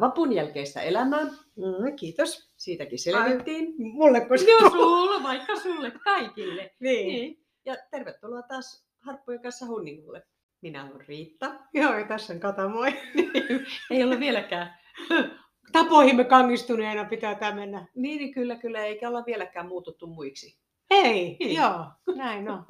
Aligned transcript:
vapun 0.00 0.32
jälkeistä 0.32 0.80
elämää. 0.80 1.24
Mm, 1.24 1.96
kiitos. 1.96 2.52
Siitäkin 2.56 2.98
selvittiin. 2.98 3.74
Mulle 3.78 4.26
Joo, 4.48 4.70
sulle, 4.70 5.22
vaikka 5.22 5.56
sulle 5.56 5.90
kaikille. 5.90 6.70
Niin. 6.80 7.08
Niin. 7.08 7.46
Ja 7.64 7.74
tervetuloa 7.90 8.42
taas 8.42 8.86
Harppujen 9.00 9.42
kanssa 9.42 9.66
Hunningulle. 9.66 10.22
Minä 10.60 10.84
olen 10.84 11.06
Riitta. 11.08 11.54
Joo, 11.74 11.98
ja 11.98 12.04
tässä 12.06 12.32
on 12.32 12.40
Kata, 12.40 12.68
moi. 12.68 12.92
Ei 13.90 14.04
ole 14.04 14.20
vieläkään. 14.20 14.74
Tapoihimme 15.72 16.24
kangistuneena 16.24 17.04
pitää 17.04 17.34
tämä 17.34 17.52
mennä. 17.54 17.86
Niin, 17.94 18.18
niin 18.18 18.34
kyllä, 18.34 18.56
kyllä, 18.56 18.84
eikä 18.84 19.08
olla 19.08 19.24
vieläkään 19.26 19.68
muututtu 19.68 20.06
muiksi. 20.06 20.58
Ei, 20.90 21.36
Niin. 21.40 21.56
joo, 21.56 21.84
näin 22.16 22.48
on. 22.48 22.64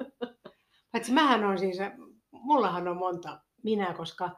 Paitsi 0.91 1.11
mähän 1.13 1.43
on 1.43 1.59
siis, 1.59 1.77
mullahan 2.31 2.87
on 2.87 2.97
monta 2.97 3.39
minä, 3.63 3.93
koska 3.93 4.29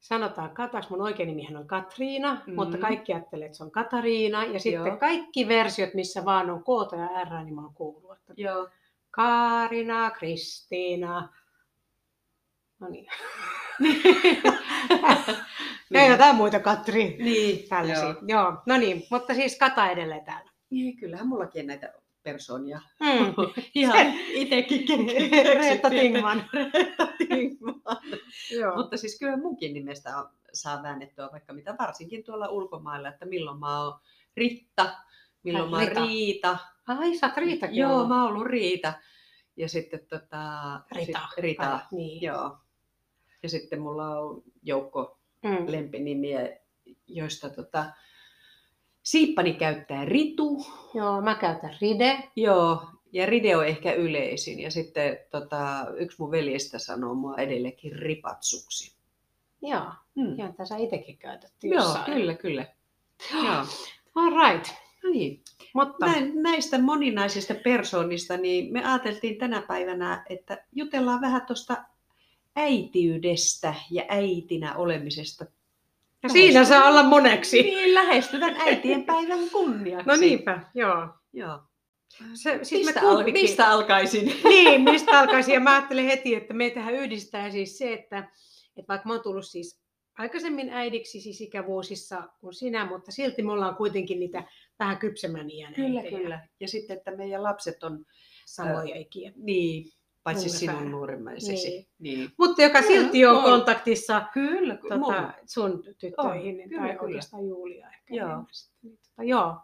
sanotaan 0.00 0.50
Kataks, 0.50 0.90
mun 0.90 1.02
oikein 1.02 1.26
nimihän 1.26 1.56
on 1.56 1.66
Katriina, 1.66 2.40
Mm. 2.46 2.54
mutta 2.54 2.78
kaikki 2.78 3.12
ajattelee, 3.14 3.46
että 3.46 3.58
se 3.58 3.64
on 3.64 3.70
Katariina. 3.70 4.44
Ja 4.44 4.60
sitten 4.60 4.86
Joo. 4.86 4.96
kaikki 4.96 5.48
versiot, 5.48 5.94
missä 5.94 6.24
vaan 6.24 6.50
on 6.50 6.62
K 6.64 6.66
ja 6.92 7.24
R, 7.24 7.44
niin 7.44 7.54
mä 7.54 7.60
oon 7.60 7.74
kuullut. 7.74 8.12
Että 8.12 8.34
Joo. 8.36 8.68
Kaarina, 9.10 10.10
Kristiina. 10.10 11.28
No 12.80 12.88
niin. 12.88 13.06
Ja 15.90 16.06
jotain 16.06 16.36
muita 16.36 16.60
Katri. 16.60 17.16
Niin, 17.18 17.68
Tällaisia. 17.68 18.04
Joo. 18.04 18.14
Joo. 18.26 18.52
No 18.66 18.76
niin, 18.76 19.02
mutta 19.10 19.34
siis 19.34 19.58
Kata 19.58 19.90
edelleen 19.90 20.24
täällä. 20.24 20.50
Niin, 20.70 20.96
kyllähän 20.96 21.26
mullakin 21.28 21.66
näitä 21.66 21.92
persoonia. 22.22 22.80
Mm. 23.00 23.34
Ihan 23.74 24.06
itekin 24.28 24.86
Reetta 25.58 25.90
Tingman. 25.90 26.44
Tingman. 27.28 27.80
Joo. 28.50 28.76
Mutta 28.76 28.96
siis 28.96 29.18
kyllä 29.18 29.36
munkin 29.36 29.74
nimestä 29.74 30.10
saa 30.52 30.82
väännettyä 30.82 31.28
vaikka 31.32 31.52
mitä, 31.52 31.74
varsinkin 31.78 32.24
tuolla 32.24 32.48
ulkomailla, 32.48 33.08
että 33.08 33.26
milloin 33.26 33.58
mä 33.60 33.84
oon 33.84 34.00
Ritta, 34.36 34.96
milloin 35.42 35.74
Ai, 35.74 35.86
mä 35.94 36.00
oon. 36.00 36.08
Riita. 36.08 36.58
Ai, 36.86 37.16
sä 37.16 37.26
oot 37.26 37.36
Riitakin 37.36 37.76
Joo, 37.76 37.94
ollut. 37.94 38.08
mä 38.08 38.22
oon 38.24 38.32
ollut 38.32 38.46
Riita. 38.46 38.92
Ja 39.56 39.68
sitten 39.68 40.00
tota, 40.08 40.40
Rita. 40.92 41.18
Sit, 41.34 41.38
Rita. 41.38 41.72
Ai, 41.74 41.80
niin. 41.90 42.22
Joo. 42.22 42.58
Ja 43.42 43.48
sitten 43.48 43.80
mulla 43.80 44.18
on 44.18 44.42
joukko 44.62 45.14
Mm. 45.42 45.72
lempinimiä, 45.72 46.56
joista 47.06 47.50
tota, 47.50 47.84
siippani 49.08 49.54
käyttää 49.54 50.04
Ritu. 50.04 50.66
Joo, 50.94 51.20
mä 51.20 51.34
käytän 51.34 51.76
Ride. 51.80 52.28
Joo, 52.36 52.82
ja 53.12 53.26
Ride 53.26 53.56
on 53.56 53.66
ehkä 53.66 53.92
yleisin. 53.92 54.60
Ja 54.60 54.70
sitten 54.70 55.18
tota, 55.30 55.86
yksi 55.96 56.16
mun 56.20 56.30
veljestä 56.30 56.78
sanoo 56.78 57.14
mua 57.14 57.36
edelleenkin 57.36 57.92
Ripatsuksi. 57.92 58.96
Joo, 59.62 59.92
Hmm. 60.16 60.38
ja 60.38 60.52
tässä 60.52 60.76
itsekin 60.76 61.18
Joo, 61.62 61.74
jossain. 61.74 62.04
kyllä, 62.04 62.34
kyllä. 62.34 62.66
Joo. 63.34 63.64
All 64.14 64.48
right. 64.48 64.72
No 65.04 65.10
niin. 65.10 65.42
Mutta 65.74 66.06
Näin, 66.06 66.42
näistä 66.42 66.78
moninaisista 66.78 67.54
persoonista, 67.64 68.36
niin 68.36 68.72
me 68.72 68.84
ajateltiin 68.84 69.38
tänä 69.38 69.62
päivänä, 69.62 70.24
että 70.30 70.64
jutellaan 70.72 71.20
vähän 71.20 71.46
tuosta 71.46 71.76
äitiydestä 72.56 73.74
ja 73.90 74.04
äitinä 74.08 74.74
olemisesta. 74.74 75.46
Ja 76.22 76.28
siinä 76.28 76.64
saa 76.64 76.88
olla 76.88 77.02
moneksi. 77.02 77.62
Niin, 77.62 77.94
lähestytään 77.94 78.56
äitien 78.56 79.04
päivän 79.04 79.50
kunniaksi. 79.52 80.06
No 80.06 80.16
niinpä, 80.16 80.60
joo. 80.74 81.08
Joo. 81.32 81.58
Se, 82.34 82.58
siis 82.62 82.86
Mistä, 82.86 83.00
al- 83.00 83.32
mistä 83.32 83.68
alkaisin? 83.68 84.32
Niin, 84.48 84.80
mistä 84.90 85.18
alkaisin? 85.18 85.54
Ja 85.54 85.60
mä 85.60 85.74
ajattelin 85.76 86.06
heti, 86.06 86.34
että 86.34 86.54
meitähän 86.54 86.94
yhdistää 86.94 87.50
siis 87.50 87.78
se, 87.78 87.92
että, 87.92 88.18
että 88.76 88.88
vaikka 88.88 89.08
mä 89.08 89.14
oon 89.14 89.22
tullut 89.22 89.46
siis 89.46 89.80
aikaisemmin 90.18 90.70
äidiksi 90.70 91.20
siis 91.20 91.40
ikävuosissa 91.40 92.22
kuin 92.40 92.54
sinä, 92.54 92.86
mutta 92.86 93.12
silti 93.12 93.42
me 93.42 93.52
ollaan 93.52 93.76
kuitenkin 93.76 94.20
niitä 94.20 94.44
vähän 94.78 94.98
kypsemmän 94.98 95.50
iän 95.50 95.74
Kyllä, 95.74 96.00
äitejä. 96.00 96.18
kyllä. 96.18 96.48
Ja 96.60 96.68
sitten, 96.68 96.96
että 96.96 97.16
meidän 97.16 97.42
lapset 97.42 97.82
on, 97.82 98.04
Samoja 98.46 98.96
ikiä. 98.96 99.32
niin, 99.36 99.92
paitsi 100.28 100.48
Mun 100.48 100.56
sinun 100.56 100.90
nuorimmaisesi. 100.90 101.68
Niin. 101.68 101.88
Niin. 101.98 102.30
Mutta 102.38 102.62
joka 102.62 102.82
Kyllä, 102.82 103.00
silti 103.00 103.26
on 103.26 103.36
on. 103.36 103.42
kontaktissa 103.42 104.22
Kyllä, 104.32 104.76
tota, 104.76 105.32
sun 105.46 105.82
tyttöihin, 105.98 106.60
On, 106.62 106.68
kyllä, 106.68 106.82
tai 106.82 106.88
kyllä. 106.88 107.02
oikeastaan 107.02 107.48
Julia 107.48 107.88
ehkä. 107.90 108.14
Joo. 108.14 108.44
Niin, 108.82 108.98
tota, 108.98 109.22
joo. 109.24 109.56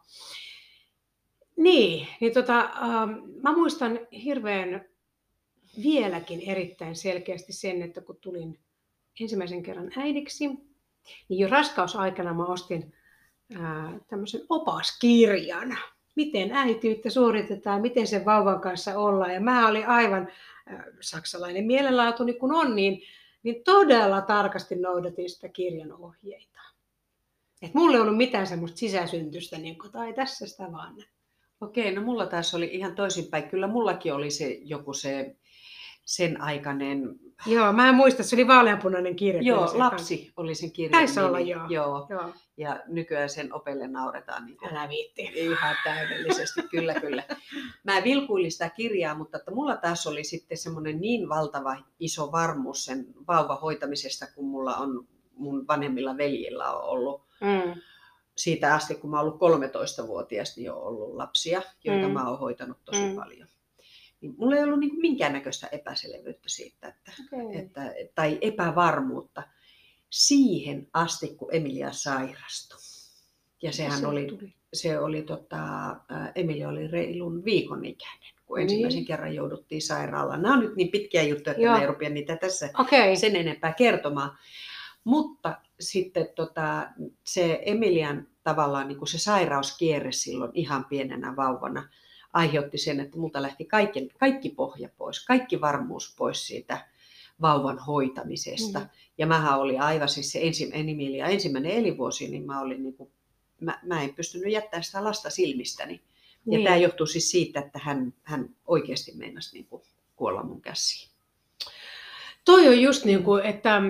Niin, 1.56 2.08
niin 2.20 2.34
tota, 2.34 2.60
ähm, 2.60 3.10
mä 3.42 3.52
muistan 3.52 3.98
hirveän 4.24 4.84
vieläkin 5.82 6.40
erittäin 6.40 6.96
selkeästi 6.96 7.52
sen, 7.52 7.82
että 7.82 8.00
kun 8.00 8.16
tulin 8.20 8.58
ensimmäisen 9.20 9.62
kerran 9.62 9.90
äidiksi, 9.96 10.46
niin 11.28 11.38
jo 11.40 11.48
raskausaikana 11.48 12.34
mä 12.34 12.46
ostin 12.46 12.94
ää, 13.60 13.98
tämmöisen 14.08 14.40
opaskirjan, 14.48 15.78
miten 16.16 16.52
äitiyttä 16.52 17.10
suoritetaan, 17.10 17.80
miten 17.80 18.06
sen 18.06 18.24
vauvan 18.24 18.60
kanssa 18.60 18.98
ollaan. 18.98 19.34
Ja 19.34 19.40
mä 19.40 19.68
olin 19.68 19.86
aivan 19.86 20.28
ää, 20.66 20.84
saksalainen 21.00 21.64
mielenlaatu, 21.64 22.24
niin 22.24 22.38
kun 22.38 22.54
on, 22.54 22.76
niin, 22.76 23.02
niin 23.42 23.64
todella 23.64 24.20
tarkasti 24.20 24.76
noudatin 24.76 25.30
sitä 25.30 25.48
kirjan 25.48 25.92
ohjeita. 25.92 26.60
Et 27.62 27.74
mulla 27.74 27.96
ei 27.96 28.00
ollut 28.00 28.16
mitään 28.16 28.46
semmoista 28.46 28.78
sisäsyntystä, 28.78 29.58
niin 29.58 29.78
kuin, 29.78 29.92
tai 29.92 30.12
tässä 30.12 30.46
sitä 30.46 30.72
vaan. 30.72 30.96
Okei, 31.60 31.94
no 31.94 32.02
mulla 32.02 32.26
taas 32.26 32.54
oli 32.54 32.70
ihan 32.72 32.94
toisinpäin. 32.94 33.48
Kyllä 33.48 33.66
mullakin 33.66 34.14
oli 34.14 34.30
se 34.30 34.58
joku 34.62 34.92
se 34.92 35.36
sen 36.04 36.40
aikainen, 36.40 37.14
Joo, 37.46 37.72
mä 37.72 37.88
en 37.88 37.94
muista, 37.94 38.22
se 38.22 38.36
oli 38.36 38.46
vaaleanpunainen 38.46 39.16
kirja. 39.16 39.42
joo, 39.42 39.66
se 39.66 39.76
lapsi 39.76 40.32
oli 40.36 40.54
sen 40.54 40.70
kirjan 40.72 40.92
Taisi 40.92 41.20
olla, 41.20 41.40
joo. 41.40 41.66
joo. 41.68 42.06
Joo, 42.10 42.32
Ja 42.56 42.80
nykyään 42.86 43.28
sen 43.30 43.54
opelle 43.54 43.88
nauretaan 43.88 44.46
niin 44.46 44.58
älä 44.70 44.88
viitti. 44.88 45.22
ihan 45.22 45.76
täydellisesti, 45.84 46.62
kyllä, 46.70 46.94
kyllä. 46.94 47.22
Mä 47.84 48.04
vilkuilin 48.04 48.52
sitä 48.52 48.70
kirjaa, 48.70 49.14
mutta 49.14 49.38
että 49.38 49.50
mulla 49.50 49.76
taas 49.76 50.06
oli 50.06 50.24
sitten 50.24 50.58
semmoinen 50.58 51.00
niin 51.00 51.28
valtava 51.28 51.76
iso 52.00 52.32
varmuus 52.32 52.84
sen 52.84 53.06
vauvan 53.28 53.60
hoitamisesta, 53.60 54.26
kun 54.34 54.44
mulla 54.48 54.76
on 54.76 55.06
mun 55.36 55.66
vanhemmilla 55.66 56.16
veljillä 56.16 56.72
on 56.72 56.82
ollut 56.84 57.24
Mm. 57.40 57.80
siitä 58.36 58.74
asti, 58.74 58.94
kun 58.94 59.10
mä 59.10 59.16
oon 59.20 59.26
ollut 59.26 59.40
13-vuotias, 59.40 60.56
niin 60.56 60.72
on 60.72 60.82
ollut 60.82 61.14
lapsia, 61.14 61.62
joita 61.84 62.06
Mm. 62.08 62.12
mä 62.14 62.28
oon 62.28 62.38
hoitanut 62.38 62.78
tosi 62.84 63.00
Mm. 63.08 63.14
paljon. 63.14 63.48
Niin 64.24 64.34
mulla 64.38 64.56
ei 64.56 64.62
ollut 64.62 64.80
niin 64.80 65.00
minkäännäköistä 65.00 65.66
epäselvyyttä 65.72 66.48
siitä, 66.48 66.88
että, 66.88 67.12
Okay. 67.32 67.56
että, 67.58 67.94
tai 68.14 68.38
epävarmuutta 68.40 69.42
siihen 70.10 70.88
asti, 70.92 71.28
kun 71.36 71.54
Emilia 71.54 71.92
sairastui. 71.92 72.78
Ja 73.62 73.72
sehän 73.72 74.00
Se 74.00 74.06
oli, 74.06 74.26
tuli. 74.26 74.54
se 74.74 74.98
oli 74.98 75.22
tota, 75.22 75.56
Emilia 76.34 76.68
oli 76.68 76.88
reilun 76.88 77.44
viikon 77.44 77.84
ikäinen, 77.84 78.28
kun 78.46 78.56
Niin. 78.56 78.62
ensimmäisen 78.62 79.04
kerran 79.04 79.34
jouduttiin 79.34 79.82
sairaalaan. 79.82 80.42
Nämä 80.42 80.54
on 80.54 80.60
nyt 80.60 80.76
niin 80.76 80.90
pitkiä 80.90 81.22
juttuja, 81.22 81.50
että 81.52 81.62
Joo. 81.62 81.74
mä 81.76 81.82
en 81.82 81.88
rupea 81.88 82.10
niitä 82.10 82.36
tässä 82.36 82.70
Okei. 82.78 83.16
sen 83.16 83.36
enempää 83.36 83.72
kertomaan. 83.72 84.38
Mutta 85.04 85.58
sitten 85.80 86.28
tota, 86.34 86.88
se 87.24 87.62
Emilian 87.66 88.26
tavallaan 88.42 88.88
niin 88.88 88.98
kuin 88.98 89.08
se 89.08 89.18
sairauskierre 89.18 90.12
silloin 90.12 90.50
ihan 90.54 90.84
pienenä 90.84 91.36
vauvana 91.36 91.88
aiheutti 92.34 92.78
sen, 92.78 93.00
että 93.00 93.18
multa 93.18 93.42
lähti 93.42 93.64
kaikki, 93.64 94.08
kaikki 94.18 94.48
pohja 94.50 94.88
pois, 94.98 95.24
kaikki 95.26 95.60
varmuus 95.60 96.14
pois 96.18 96.46
siitä 96.46 96.86
vauvan 97.40 97.78
hoitamisesta. 97.78 98.78
Mm. 98.78 98.86
Ja 99.18 99.26
mähän 99.26 99.60
oli 99.60 99.78
aivan 99.78 100.08
siis 100.08 100.32
se 100.32 100.40
ensi, 100.42 100.70
Emilia 100.72 101.26
ensimmäinen 101.26 101.72
elinvuosi, 101.72 102.28
niin 102.28 102.46
mä 102.46 102.60
olin 102.60 102.82
niin 102.82 102.94
kuin, 102.94 103.10
mä, 103.60 103.80
mä 103.82 104.02
en 104.02 104.14
pystynyt 104.14 104.52
jättämään 104.52 104.84
sitä 104.84 105.04
lasta 105.04 105.30
silmistäni. 105.30 105.94
Ja 105.94 106.00
Niin. 106.46 106.64
tämä 106.64 106.76
johtuu 106.76 107.06
siis 107.06 107.30
siitä, 107.30 107.60
että 107.60 107.78
hän, 107.82 108.14
hän 108.22 108.50
oikeasti 108.66 109.12
meinasi 109.14 109.54
niin 109.56 109.66
kuin 109.66 109.82
kuolla 110.16 110.42
mun 110.42 110.60
käsiin. 110.60 111.10
Toi 112.44 112.68
on 112.68 112.80
just 112.80 113.04
niin 113.04 113.22
kuin, 113.22 113.44
että, 113.44 113.82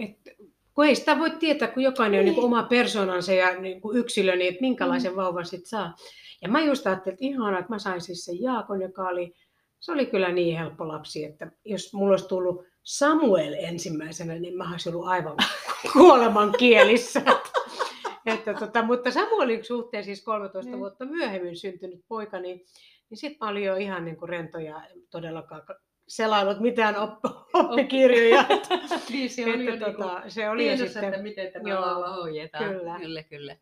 että 0.00 0.30
kun 0.74 0.84
ei 0.86 0.94
sitä 0.94 1.18
voi 1.18 1.30
tietää, 1.30 1.68
kun 1.68 1.82
jokainen 1.82 2.18
on 2.20 2.24
niin 2.24 2.34
kuin 2.34 2.44
oma 2.44 2.62
persoonansa 2.62 3.32
ja 3.32 3.60
niin 3.60 3.80
kuin 3.80 3.96
yksilö, 3.98 4.36
niin 4.36 4.48
että 4.48 4.60
minkälaisen 4.60 5.12
Mm. 5.12 5.16
vauvan 5.16 5.46
sit 5.46 5.66
saa. 5.66 5.94
Ja 6.42 6.48
mä 6.48 6.60
just 6.60 6.86
ajattelin, 6.86 7.14
että 7.14 7.24
ihanaa, 7.26 7.58
että 7.60 7.72
mä 7.72 7.78
sain 7.78 8.00
siis 8.00 8.24
sen 8.24 8.42
Jaakon, 8.42 8.82
joka 8.82 9.08
oli, 9.08 9.34
se 9.80 9.92
oli 9.92 10.06
kyllä 10.06 10.32
niin 10.32 10.58
helppo 10.58 10.88
lapsi, 10.88 11.24
että 11.24 11.50
jos 11.64 11.92
mulla 11.94 12.10
olisi 12.12 12.28
tullut 12.28 12.64
Samuel 12.82 13.54
ensimmäisenä, 13.58 14.34
niin 14.34 14.56
mä 14.56 14.70
olisin 14.70 14.94
ollut 14.94 15.08
aivan 15.08 15.36
kuoleman 15.92 16.52
kielissä. 16.58 17.22
että 18.26 18.54
tota, 18.54 18.82
mutta 18.82 19.10
Samuelin 19.10 19.64
suhteen 19.64 20.04
siis 20.04 20.24
13 20.24 20.70
Niin. 20.70 20.80
vuotta 20.80 21.04
myöhemmin 21.04 21.56
syntynyt 21.56 22.00
poika, 22.08 22.40
niin, 22.40 22.64
niin 23.10 23.18
sitten 23.18 23.38
mä 23.40 23.48
olin 23.50 23.64
jo 23.64 23.76
ihan 23.76 24.04
niin 24.04 24.16
kuin 24.16 24.28
rento 24.28 24.58
ja 24.58 24.82
todellakaan 25.10 25.62
selailut 26.08 26.60
mitään 26.60 26.94
opp- 26.94 27.50
oppikirjoja. 27.54 28.46
niin 29.10 29.30
se 29.30 29.42
että 29.42 29.92
tota, 29.92 30.22
se 30.28 30.48
oli 30.48 30.70
jo 30.70 30.76
tiedossa, 30.76 31.00
että 31.00 31.10
sitten, 31.10 31.22
miten 31.22 31.52
tämä 31.52 31.70
Joo, 31.70 31.82
vauva 31.82 32.14
hoidetaan. 32.14 32.64
kyllä. 32.64 32.98
kyllä, 32.98 33.22
kyllä. 33.22 33.56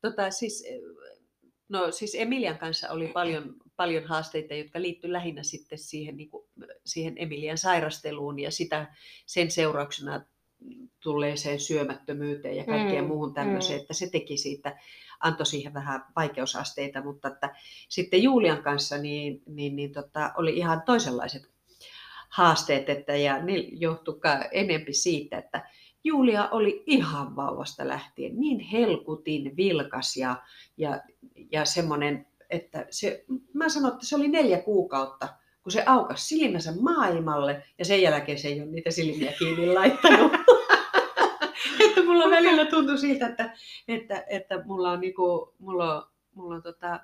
Tota, 0.00 0.30
siis, 0.30 0.64
eh, 0.68 0.80
no, 1.68 1.90
siis 1.92 2.14
Emilian 2.14 2.58
kanssa 2.58 2.90
oli 2.90 3.08
paljon, 3.08 3.54
paljon 3.76 4.04
haasteita, 4.04 4.54
jotka 4.54 4.82
liittyi 4.82 5.12
lähinnä 5.12 5.42
sitten 5.42 5.78
siihen, 5.78 6.16
niin 6.16 6.30
kuin, 6.30 6.48
siihen 6.84 7.14
Emilian 7.16 7.58
sairasteluun 7.58 8.38
ja 8.38 8.50
sitä 8.50 8.94
sen 9.26 9.50
seurauksena 9.50 10.20
tulleeseen 11.00 11.60
syömättömyyteen 11.60 12.56
ja 12.56 12.64
kaikkeen 12.64 13.04
Mm, 13.04 13.08
muuhun 13.08 13.34
tämmöiseen, 13.34 13.78
mm. 13.78 13.82
että 13.82 13.94
se 13.94 14.10
teki 14.10 14.36
siitä, 14.36 14.76
antoi 15.20 15.46
siihen 15.46 15.74
vähän 15.74 16.04
vaikeusasteita, 16.16 17.02
mutta 17.02 17.28
että 17.28 17.56
sitten 17.88 18.22
Julian 18.22 18.62
kanssa 18.62 18.98
niin, 18.98 19.42
niin, 19.46 19.76
niin 19.76 19.92
tota, 19.92 20.32
oli 20.36 20.56
ihan 20.56 20.82
toisenlaiset 20.82 21.55
haasteet, 22.28 22.88
että 22.88 23.16
ja 23.16 23.42
ne 23.42 23.54
johtuikaan 23.56 24.44
enempi 24.52 24.92
siitä, 24.92 25.38
että 25.38 25.68
Julia 26.04 26.48
oli 26.48 26.82
ihan 26.86 27.36
vauvasta 27.36 27.88
lähtien 27.88 28.40
niin 28.40 28.60
helkutin 28.60 29.56
vilkas 29.56 30.16
ja, 30.16 30.36
ja, 30.76 31.00
ja 31.52 31.64
semmoinen, 31.64 32.26
että 32.50 32.86
se, 32.90 33.24
mä 33.52 33.68
sanon, 33.68 33.92
että 33.92 34.06
se 34.06 34.16
oli 34.16 34.28
neljä 34.28 34.58
kuukautta, 34.58 35.28
kun 35.62 35.72
se 35.72 35.82
aukas 35.86 36.28
silmänsä 36.28 36.72
maailmalle 36.80 37.62
ja 37.78 37.84
sen 37.84 38.02
jälkeen 38.02 38.38
se 38.38 38.48
ei 38.48 38.60
ole 38.60 38.70
niitä 38.70 38.90
silmiä 38.90 39.32
kiinni 39.38 39.74
laittanut. 39.74 40.32
että 41.88 42.02
mulla 42.04 42.30
välillä 42.30 42.64
tuntui 42.64 42.98
siltä, 42.98 43.26
että, 43.26 43.50
että, 43.88 44.24
että 44.28 44.62
mulla 44.64 44.90
on, 44.90 45.00
niinku, 45.00 45.54
mulla 45.58 45.96
on, 45.96 46.02
mulla 46.34 46.54
on 46.54 46.62
tota, 46.62 47.00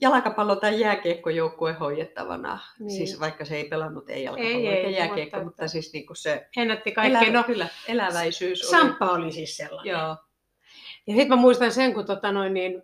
jalkapallo- 0.00 0.60
tai 0.60 0.80
jääkiekkojoukkue 0.80 1.72
hoidettavana. 1.72 2.58
Niin. 2.78 2.90
Siis 2.90 3.20
vaikka 3.20 3.44
se 3.44 3.56
ei 3.56 3.64
pelannut 3.64 4.10
ei 4.10 4.24
jalkapallo 4.24 4.54
Ei, 4.58 4.66
eikä 4.68 4.88
ei, 4.88 4.94
jääkiekko, 4.94 5.36
mutta 5.36 5.44
mutta, 5.44 5.68
siis 5.68 5.92
niinku 5.92 6.14
se 6.14 6.48
Ennätti 6.56 6.92
kaikkea. 6.92 7.20
elä, 7.20 7.30
No, 7.32 7.44
kyllä, 7.44 7.68
eläväisyys 7.88 8.62
oli. 8.62 8.70
Samppa 8.80 9.10
oli 9.10 9.32
siis 9.32 9.56
sellainen. 9.56 9.92
Joo, 9.92 10.16
Ja 11.06 11.14
sitten 11.14 11.28
mä 11.28 11.36
muistan 11.36 11.72
sen, 11.72 11.94
kun 11.94 12.06
tota 12.06 12.32
noin, 12.32 12.54
niin 12.54 12.82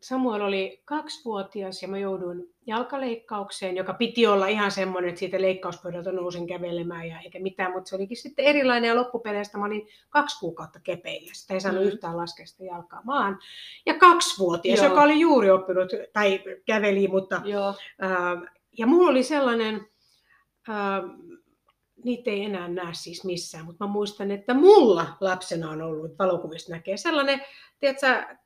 Samuel 0.00 0.42
oli 0.42 0.82
kaksivuotias 0.84 1.82
ja 1.82 1.88
mä 1.88 1.98
jouduin 1.98 2.54
jalkaleikkaukseen, 2.70 3.76
joka 3.76 3.94
piti 3.94 4.26
olla 4.26 4.46
ihan 4.46 4.70
semmoinen, 4.70 5.08
että 5.08 5.18
siitä 5.18 5.40
leikkauspöydältä 5.40 6.12
nousin 6.12 6.46
kävelemään 6.46 7.08
ja 7.08 7.20
eikä 7.20 7.38
mitään, 7.40 7.72
mutta 7.72 7.88
se 7.88 7.96
olikin 7.96 8.16
sitten 8.16 8.44
erilainen 8.44 8.88
ja 8.88 8.96
loppupeleistä 8.96 9.58
mä 9.58 9.64
olin 9.64 9.88
kaksi 10.10 10.38
kuukautta 10.40 10.80
kepeillä. 10.80 11.30
Sitä 11.34 11.54
ei 11.54 11.60
saanut 11.60 11.82
Mm. 11.82 11.88
yhtään 11.88 12.16
laskea 12.16 12.46
sitä 12.46 12.64
jalkaa 12.64 13.00
maan. 13.04 13.38
Ja 13.86 13.94
kaksivuotias, 13.94 14.78
Joo. 14.78 14.88
joka 14.88 15.02
oli 15.02 15.20
juuri 15.20 15.50
oppinut, 15.50 15.90
tai 16.12 16.42
käveli, 16.66 17.08
mutta 17.08 17.42
joo, 17.44 17.74
Ää, 18.00 18.42
ja 18.78 18.86
mulla 18.86 19.10
oli 19.10 19.22
sellainen, 19.22 19.86
ää, 20.68 21.02
niitä 22.04 22.30
ei 22.30 22.44
enää 22.44 22.68
näe 22.68 22.92
siis 22.92 23.24
missään, 23.24 23.64
mutta 23.64 23.86
mä 23.86 23.92
muistan, 23.92 24.30
että 24.30 24.54
mulla 24.54 25.06
lapsena 25.20 25.70
on 25.70 25.82
ollut, 25.82 26.18
valokuvista 26.18 26.72
näkee, 26.72 26.96
sellainen, 26.96 27.42
tiedätkö, 27.80 28.36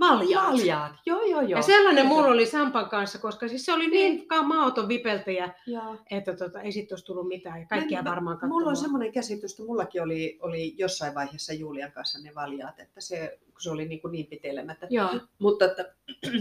valjaat. 0.00 0.46
valjaat. 0.52 0.92
Joo, 1.06 1.22
joo, 1.22 1.40
joo. 1.40 1.58
Ja 1.58 1.62
sellainen 1.62 2.06
mulla 2.06 2.26
oli 2.26 2.46
Sampan 2.46 2.88
kanssa, 2.88 3.18
koska 3.18 3.48
siis 3.48 3.64
se 3.64 3.72
oli 3.72 3.86
niin 3.86 4.26
maaton 4.44 4.88
vipeltäjä, 4.88 5.54
Joo. 5.66 5.96
että 6.10 6.36
tota, 6.36 6.60
ei 6.60 6.72
sitten 6.72 6.94
olisi 6.94 7.04
tullut 7.06 7.28
mitään. 7.28 7.60
Ja 7.60 7.66
kaikkia 7.66 8.02
Mä- 8.02 8.10
varmaan 8.10 8.38
Mulla 8.42 8.54
on 8.56 8.60
katsomaan. 8.60 8.76
semmoinen 8.76 9.12
käsitys, 9.12 9.50
että 9.52 9.62
mullakin 9.62 10.02
oli, 10.02 10.38
oli 10.42 10.74
jossain 10.78 11.14
vaiheessa 11.14 11.52
Julian 11.52 11.92
kanssa 11.92 12.18
ne 12.18 12.34
valjaat, 12.34 12.80
että 12.80 13.00
se, 13.00 13.38
se 13.58 13.70
oli 13.70 13.88
niin, 13.88 14.00
kuin 14.00 14.12
niin 14.12 14.26
pitelemättä. 14.26 14.86
Joo, 14.90 15.08
Mutta 15.38 15.64
että, 15.64 15.94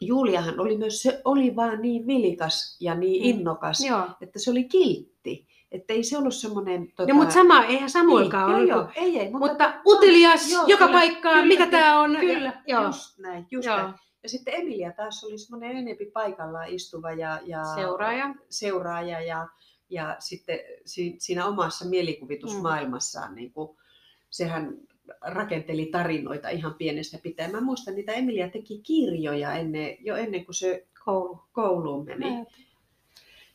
Juliahan 0.00 0.60
oli 0.60 0.76
myös, 0.78 1.02
se 1.02 1.20
oli 1.24 1.56
vaan 1.56 1.82
niin 1.82 2.06
vilikas 2.06 2.76
ja 2.80 2.94
niin 2.94 3.22
Mm. 3.22 3.38
innokas, 3.40 3.80
joo. 3.84 4.06
että 4.20 4.38
se 4.38 4.50
oli 4.50 4.64
kiltti. 4.64 5.46
Että 5.72 5.92
ei 5.92 6.04
se 6.04 6.18
ollut 6.18 6.34
semmoinen... 6.34 6.92
Tota, 6.96 7.12
No, 7.12 7.14
mutta 7.18 7.34
sama, 7.34 7.64
eihän 7.64 7.90
Samuelkaan 7.90 8.46
niin, 8.46 8.54
ollut. 8.56 8.68
joo, 8.68 8.78
joo, 8.80 9.06
ei, 9.06 9.18
ei, 9.18 9.30
mutta, 9.30 9.46
Mutta 9.48 9.74
utelias 9.86 10.50
Joo, 10.50 10.64
joka 10.66 10.86
kyllä, 10.86 10.98
paikkaan, 10.98 11.42
kyllä, 11.42 11.54
kyllä, 11.54 11.70
tämä 11.70 12.00
on. 12.00 12.16
Kyllä, 12.20 12.62
joo. 12.66 12.86
just 12.86 13.18
näin, 13.18 13.46
just 13.50 13.66
Joo. 13.66 13.76
näin. 13.76 13.94
Ja 14.22 14.28
sitten 14.28 14.54
Emilia 14.54 14.92
taas 14.92 15.24
oli 15.24 15.38
semmoinen 15.38 15.76
enempi 15.76 16.06
paikallaan 16.06 16.68
istuva 16.68 17.12
ja, 17.12 17.40
ja 17.44 17.64
Seuraaja. 17.74 18.34
seuraaja 18.50 19.20
ja, 19.20 19.48
ja 19.90 20.16
sitten 20.18 20.58
si, 20.84 21.14
siinä 21.18 21.46
omassa 21.46 21.84
mielikuvitusmaailmassaan, 21.84 23.34
niin 23.34 23.52
kuin, 23.52 23.76
sehän 24.30 24.74
rakenteli 25.20 25.86
tarinoita 25.86 26.48
ihan 26.48 26.74
pienestä 26.74 27.18
pitäen. 27.22 27.52
Mä 27.52 27.60
muistan, 27.60 27.94
niitä 27.94 28.12
Emilia 28.12 28.48
teki 28.48 28.78
kirjoja 28.78 29.52
ennen, 29.52 29.96
jo 30.00 30.16
ennen 30.16 30.44
kuin 30.44 30.54
se 30.54 30.86
Koulu. 31.04 31.38
kouluun 31.52 32.04
meni. 32.04 32.30
Näet. 32.30 32.48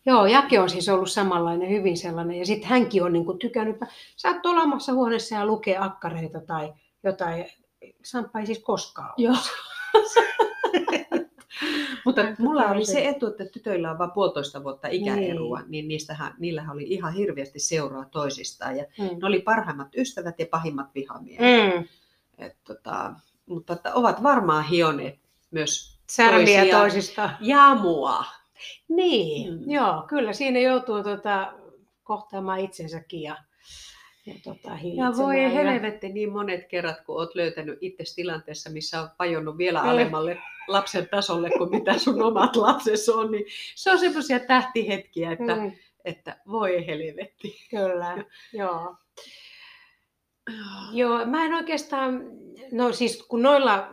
Joo, 0.06 0.26
Jake 0.26 0.60
on 0.60 0.70
siis 0.70 0.90
ollut 0.90 1.12
samanlainen, 1.12 1.70
hyvin 1.70 1.98
sellainen. 1.98 2.38
Ja 2.40 2.46
sitten 2.46 2.70
hänkin 2.70 3.04
on 3.04 3.14
niinku 3.14 3.34
tykännyt, 3.34 3.78
sä 4.16 4.30
oot 4.30 4.42
tuolla 4.42 4.62
omassa 4.62 4.94
huoneessa 4.94 5.36
ja 5.36 5.46
lukee 5.46 5.78
akkareita 5.78 6.40
tai 6.42 6.74
jotain. 7.04 7.46
Samppa 8.04 8.40
ei 8.40 8.46
siis 8.46 8.60
koskaan 8.60 9.10
ole. 9.18 9.28
Joo. 9.28 9.36
Mutta 12.06 12.22
mulla 12.40 12.66
oli 12.66 12.86
se 12.86 13.08
etu, 13.08 13.28
että 13.28 13.46
tytöillä 13.46 13.92
on 13.92 13.98
vain 13.98 14.12
puolitoista 14.12 14.64
vuotta 14.64 14.88
ikäerua, 14.92 15.60
niin, 15.60 15.72
niin 15.72 15.88
niistähän, 15.88 16.34
niillähän 16.40 16.72
oli 16.76 16.84
ihan 16.84 17.14
hirveästi 17.14 17.60
seuraa 17.60 18.06
toisistaan. 18.06 18.78
Ja 18.78 18.86
Mm. 18.98 19.04
ne 19.06 19.28
oli 19.28 19.42
parhaimmat 19.42 19.88
ystävät 19.98 20.40
ja 20.40 20.46
pahimmat 20.52 20.88
vihamiehet. 20.96 21.76
Mm. 21.76 21.84
Et, 22.38 22.58
tota, 22.64 23.14
mutta 23.46 23.74
että 23.74 23.94
ovat 23.94 24.24
varmaan 24.24 24.64
hioneet 24.66 25.20
myös 25.52 26.00
Särmiä 26.10 26.60
Toisia. 26.62 26.78
toisista. 26.78 27.30
ja 27.40 27.76
mua. 27.76 28.26
Niin, 28.88 29.54
Mm. 29.54 29.72
joo, 29.72 30.04
kyllä 30.08 30.34
siinä 30.34 30.60
joutuu 30.60 31.04
tota, 31.04 31.54
kohtaamaan 32.04 32.60
itsensäkin 32.60 33.22
ja, 33.22 33.36
ja 34.26 34.34
tota, 34.44 34.70
Ja 34.96 35.18
voi 35.18 35.36
helvetti 35.54 36.10
niin 36.10 36.32
monet 36.32 36.68
kerrat, 36.68 37.02
kun 37.06 37.16
olet 37.18 37.36
löytänyt 37.36 37.78
itse 37.82 38.04
tilanteessa, 38.16 38.70
missä 38.70 39.02
on 39.02 39.10
pajonnut 39.18 39.58
vielä 39.58 39.82
Mm. 39.84 39.90
alemmalle 39.90 40.38
lapsen 40.68 41.08
tasolle 41.10 41.50
kuin 41.58 41.70
mitä 41.72 41.98
sun 41.98 42.22
omat 42.22 42.56
lapsesi 42.56 43.12
on, 43.12 43.32
niin 43.32 43.46
se 43.76 43.92
on 43.92 44.00
semmoisia 44.00 44.40
tähtihetkiä, 44.40 45.32
että, 45.32 45.56
Mm, 45.56 45.72
että 46.06 46.38
voi 46.48 46.86
helvetti. 46.88 47.56
kyllä, 47.70 48.24
joo. 48.54 48.96
Joo, 50.92 51.26
mä 51.26 51.46
en 51.46 51.54
oikeastaan, 51.54 52.24
no 52.72 52.92
siis 52.94 53.24
kun 53.28 53.42
noilla, 53.42 53.90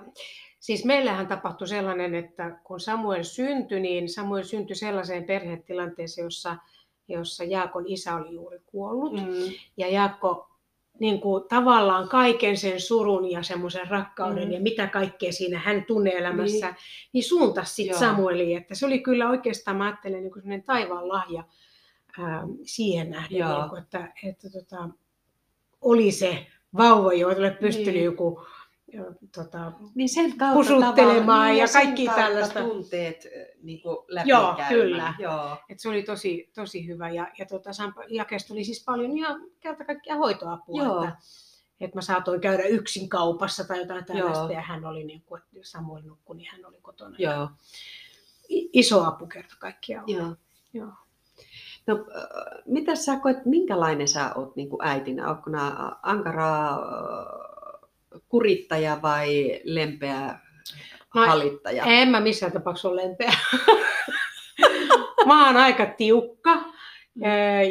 siis 0.69 0.85
meillähän 0.85 1.27
tapahtui 1.27 1.69
sellainen, 1.69 2.15
että 2.15 2.51
kun 2.65 2.81
Samuel 2.81 3.23
syntyi, 3.23 3.81
niin 3.81 4.09
Samuel 4.09 4.45
syntyi 4.45 4.77
sellaiseen 4.77 5.25
perhetilanteeseen, 5.25 6.25
jossa, 6.25 6.57
jossa 7.09 7.45
Jaakon 7.45 7.85
isä 7.87 8.15
oli 8.17 8.35
juuri 8.35 8.59
kuollut. 8.67 9.13
Mm. 9.13 9.53
Ja 9.77 9.89
Jaakko 9.89 10.49
niin 11.01 11.21
kuin, 11.21 11.45
tavallaan 11.49 12.09
kaiken 12.09 12.57
sen 12.57 12.81
surun 12.81 13.31
ja 13.31 13.43
semmoisen 13.43 13.89
rakkauden 13.89 14.49
Mm. 14.49 14.53
ja 14.53 14.61
mitä 14.61 14.87
kaikkea 14.87 15.33
siinä 15.33 15.59
hän 15.59 15.85
tunne-elämässä, 15.85 16.67
niin, 16.67 16.77
niin 17.13 17.25
suuntasi 17.25 17.75
sitten. 17.75 17.99
Samueliin. 17.99 18.57
Että 18.59 18.75
se 18.75 18.87
oli 18.87 18.99
kyllä 18.99 19.29
oikeastaan, 19.31 19.77
mä 19.77 19.85
ajattelen, 19.85 20.23
niin 20.23 20.33
kuin 20.33 20.43
semmoinen 20.43 20.67
taivaan 20.67 21.09
lahja 21.09 21.45
ää, 22.19 22.43
siihen 22.63 23.11
nähden, 23.11 23.39
niin 23.39 23.71
kuin, 23.71 23.83
että, 23.83 24.13
että 24.25 24.51
tota, 24.51 24.89
oli 25.81 26.13
se 26.13 26.47
vauva, 26.77 27.13
joille 27.13 27.51
pystynyt 27.51 27.95
Niin. 27.95 28.05
joku 28.05 28.41
jo, 28.41 28.47
tota, 29.35 29.73
Niin 29.95 30.09
sen 30.09 30.37
kautta 30.39 30.55
Pusuttelemaan 30.55 30.95
tavallaan- 31.17 31.57
ja 31.57 31.67
sen 31.67 31.83
kaikki 31.83 32.09
tällaista. 32.09 32.61
tunteet 32.61 33.27
niin 33.63 33.83
kuin 33.83 33.97
Joo, 34.25 34.43
läpikäymään. 34.43 34.69
kyllä. 34.69 35.15
Joo. 35.19 35.57
että 35.69 35.83
se 35.83 35.89
oli 35.89 36.03
tosi, 36.03 36.51
tosi 36.55 36.87
hyvä. 36.87 37.11
Ja, 37.11 37.29
ja 37.39 37.47
tota, 37.47 37.71
Jakesta 38.09 38.55
oli 38.55 38.65
siis 38.65 38.85
paljon 38.85 39.11
ihan 39.11 39.41
kerta 39.61 39.85
kaikkiaan 39.85 40.19
hoitoapua. 40.19 40.83
Joo. 40.83 41.03
Että, 41.05 41.17
että 41.81 41.97
mä 41.97 42.03
saatoin 42.03 42.41
käydä 42.41 42.63
yksin 42.63 43.09
kaupassa 43.09 43.65
tai 43.65 43.79
jotain 43.79 44.05
tällaista, 44.05 44.45
Joo. 44.45 44.51
ja 44.53 44.61
hän 44.61 44.85
oli, 44.85 45.05
niin 45.05 45.23
kuin, 45.27 45.43
Samuel 45.63 46.03
nukkui, 46.03 46.37
niin 46.37 46.49
hän 46.53 46.67
oli 46.67 46.79
kotona. 46.83 47.17
Ja 47.19 47.33
Joo. 47.33 47.49
Iso 48.73 49.05
apu 49.05 49.27
kerta 49.27 49.55
kaikkiaan. 49.59 50.05
Joo. 50.09 50.37
Joo. 50.73 50.93
No, 51.87 51.95
äh, 51.95 52.63
mitä 52.67 52.95
sä 52.95 53.17
koet, 53.17 53.45
minkälainen 53.47 54.09
sä 54.09 54.33
oot 54.35 54.57
niin 54.57 54.69
kuin 54.69 54.83
äitinä? 54.87 55.29
Oletko 55.29 55.51
nää 55.51 55.97
ankaraa 56.03 56.81
kurittaja 58.29 59.03
vai 59.03 59.61
lempeä 59.65 60.39
No, 61.15 61.27
hallittaja? 61.27 61.85
En 61.85 62.09
mä 62.09 62.21
missään 62.21 62.53
tapauksessa 62.53 62.89
ole 62.89 63.03
lempeä. 63.03 63.33
mä 65.27 65.47
oon 65.47 65.57
aika 65.57 65.87
tiukka. 65.87 66.55
Mm. 67.15 67.23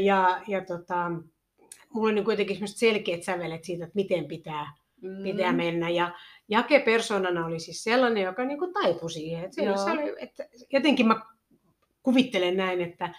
Ja, 0.03 0.41
ja 0.47 0.65
tota, 0.65 1.11
mulla 1.89 2.09
on 2.09 2.15
niin 2.15 2.25
kuitenkin 2.25 2.67
selkeät 2.67 3.23
sävelet 3.23 3.63
siitä, 3.63 3.83
että 3.83 3.95
miten 3.95 4.25
pitää 4.25 4.73
Mm. 5.01 5.23
pitää 5.23 5.51
mennä. 5.53 5.89
Ja 5.89 6.11
Jake 6.47 6.79
persoonana 6.79 7.45
oli 7.45 7.59
siis 7.59 7.83
sellainen, 7.83 8.23
joka 8.23 8.45
niin 8.45 8.59
kuin 8.59 8.73
taipui 8.73 9.11
siihen. 9.11 9.43
Että 9.45 9.55
se 9.55 9.91
oli, 9.91 10.15
että 10.17 10.47
jotenkin 10.73 11.07
mä 11.07 11.21
kuvittelen 12.03 12.57
näin, 12.57 12.81
että 12.81 13.13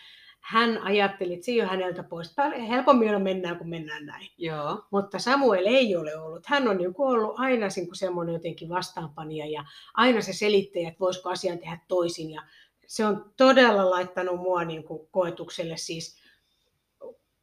hän 0.49 0.79
ajatteli, 0.79 1.35
että 1.35 1.47
se 1.47 1.53
ei 1.53 1.61
ole 1.61 1.69
häneltä 1.69 2.03
pois. 2.03 2.35
Helpommin 2.69 3.15
on 3.15 3.23
mennään, 3.23 3.59
kun 3.59 3.69
mennään 3.69 4.07
näin. 4.07 4.29
Joo. 4.39 4.83
Mutta 4.91 5.19
Samuel 5.19 5.67
ei 5.67 5.97
ole 5.97 6.17
ollut. 6.17 6.47
Hän 6.47 6.69
on 6.69 6.77
niin 6.77 6.95
ollut 6.99 7.35
aina 7.39 7.67
niin 7.77 7.89
semmoinen 7.93 8.33
jotenkin 8.33 8.69
vastaanpanija 8.69 9.47
ja 9.47 9.65
aina 9.95 10.21
se 10.21 10.33
selittäjä, 10.33 10.89
että 10.89 11.01
voisiko 11.01 11.31
asian 11.31 11.59
tehdä 11.59 11.79
toisin. 11.89 12.31
Ja 12.31 12.43
se 12.87 13.07
on 13.07 13.33
todella 13.37 13.91
laittanut 13.91 14.41
mua 14.41 14.65
niin 14.65 14.85
kuin 14.85 15.09
koetukselle 15.11 15.77
siis 15.77 16.17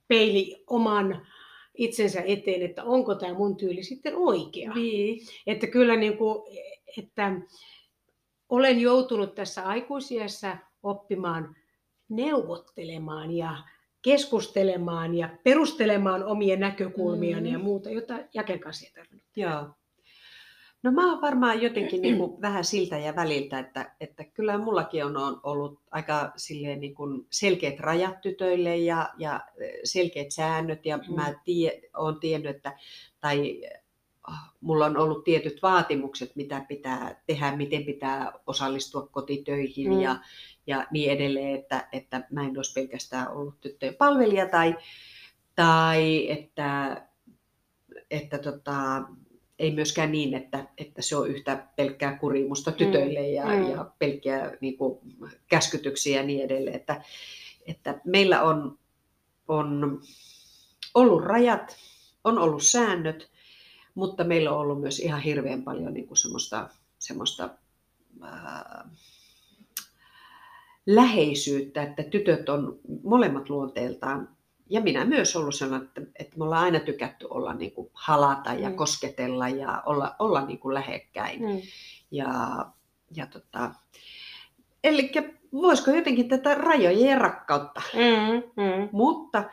peili 0.07 0.63
oman 0.67 1.27
itsensä 1.73 2.21
eteen, 2.21 2.61
että 2.61 2.83
onko 2.83 3.15
tämä 3.15 3.33
mun 3.33 3.57
tyyli 3.57 3.83
sitten 3.83 4.15
oikea. 4.15 4.73
Niin. 4.73 5.27
Että 5.47 5.67
kyllä 5.67 5.95
niin 5.95 6.17
kuin, 6.17 6.43
että 6.97 7.31
olen 8.49 8.79
joutunut 8.79 9.35
tässä 9.35 9.63
aikuisiässä 9.63 10.57
oppimaan 10.83 11.55
neuvottelemaan 12.09 13.31
ja 13.31 13.57
keskustelemaan 14.01 15.15
ja 15.15 15.29
perustelemaan 15.43 16.23
omia 16.23 16.55
näkökulmiaan 16.57 17.43
Mm. 17.43 17.49
ja 17.51 17.59
muuta, 17.59 17.89
jota 17.89 18.13
Jaken 18.33 18.59
kanssa 18.59 18.85
ei 18.85 18.91
tarvinnut. 18.91 19.23
Joo. 19.35 19.67
No 20.83 20.91
mä 20.91 21.11
oon 21.11 21.21
varmaan 21.21 21.61
jotenkin 21.61 22.01
niin 22.01 22.17
kuin 22.17 22.41
vähän 22.41 22.63
siltä 22.63 22.97
ja 22.97 23.15
väliltä, 23.15 23.59
että, 23.59 23.91
että 23.99 24.23
kyllä 24.23 24.57
mullakin 24.57 25.05
on, 25.05 25.39
ollut 25.43 25.79
aika 25.91 26.31
silleen 26.35 26.79
niin 26.79 26.95
kuin 26.95 27.27
selkeät 27.29 27.79
rajat 27.79 28.21
tytöille 28.21 28.77
ja, 28.77 29.09
ja 29.17 29.39
selkeät 29.83 30.31
säännöt 30.31 30.85
ja 30.85 30.97
Mm. 30.97 31.15
mä 31.15 31.33
tie, 31.45 31.81
oon 31.97 32.19
tiennyt, 32.19 32.55
että 32.55 32.77
tai 33.19 33.61
ah, 34.23 34.53
mulla 34.61 34.85
on 34.85 34.97
ollut 34.97 35.23
tietyt 35.23 35.61
vaatimukset, 35.61 36.35
mitä 36.35 36.65
pitää 36.67 37.21
tehdä, 37.27 37.55
miten 37.55 37.83
pitää 37.85 38.31
osallistua 38.47 39.07
kotitöihin 39.11 39.93
Mm. 39.93 40.01
ja, 40.01 40.15
ja 40.67 40.87
niin 40.91 41.11
edelleen, 41.11 41.55
että, 41.55 41.87
että 41.91 42.27
mä 42.31 42.41
en 42.41 42.57
olisi 42.57 42.73
pelkästään 42.73 43.31
ollut 43.31 43.61
tyttöjen 43.61 43.95
palvelija 43.95 44.49
tai, 44.49 44.75
tai 45.55 46.31
että, 46.31 47.01
että 48.11 48.37
tota, 48.37 49.03
ei 49.59 49.71
myöskään 49.71 50.11
niin, 50.11 50.33
että, 50.33 50.67
että 50.77 51.01
se 51.01 51.15
on 51.15 51.29
yhtä 51.29 51.67
pelkkää 51.75 52.17
kurimusta 52.17 52.71
tytöille 52.71 53.29
ja, 53.29 53.45
Mm. 53.45 53.69
ja 53.71 53.91
pelkkiä 53.99 54.57
niin 54.61 54.77
kuin, 54.77 54.99
käskytyksiä 55.47 56.17
ja 56.17 56.27
niin 56.27 56.45
edelleen. 56.45 56.75
Että, 56.75 57.01
että 57.65 58.01
meillä 58.05 58.41
on, 58.43 58.79
on 59.47 60.01
ollut 60.93 61.23
rajat, 61.23 61.77
on 62.23 62.39
ollut 62.39 62.63
säännöt, 62.63 63.31
mutta 63.95 64.23
meillä 64.23 64.51
on 64.51 64.59
ollut 64.59 64.81
myös 64.81 64.99
ihan 64.99 65.21
hirveän 65.21 65.63
paljon 65.63 65.93
niin 65.93 66.07
kuin 66.07 66.17
semmoista, 66.17 66.69
semmoista 66.99 67.49
ää, 68.21 68.89
läheisyyttä, 70.85 71.83
että 71.83 72.03
tytöt 72.03 72.49
on 72.49 72.79
molemmat 73.03 73.49
luonteeltaan, 73.49 74.29
ja 74.69 74.81
minä 74.81 75.05
myös 75.05 75.35
ollut 75.35 75.55
sellainen, 75.55 75.87
että, 75.87 76.01
että 76.19 76.37
me 76.37 76.43
ollaan 76.43 76.63
aina 76.63 76.79
tykätty 76.79 77.27
olla 77.29 77.53
niin 77.53 77.71
kuin 77.71 77.89
halata 77.93 78.53
ja 78.53 78.69
Mm. 78.69 78.75
kosketella 78.75 79.49
ja 79.49 79.83
olla, 79.85 80.15
olla 80.19 80.45
niin 80.45 80.59
kuin 80.59 80.73
lähekkäin. 80.73 81.41
Mm. 81.41 81.61
Ja, 82.11 82.29
ja 83.15 83.25
tota, 83.25 83.71
eli 84.83 85.11
voisiko 85.51 85.91
jotenkin 85.91 86.29
tätä 86.29 86.55
rajojen 86.55 87.09
ja 87.09 87.19
rakkautta 87.19 87.81
Mm, 87.93 88.63
mm. 88.63 88.89
mutta 88.91 89.43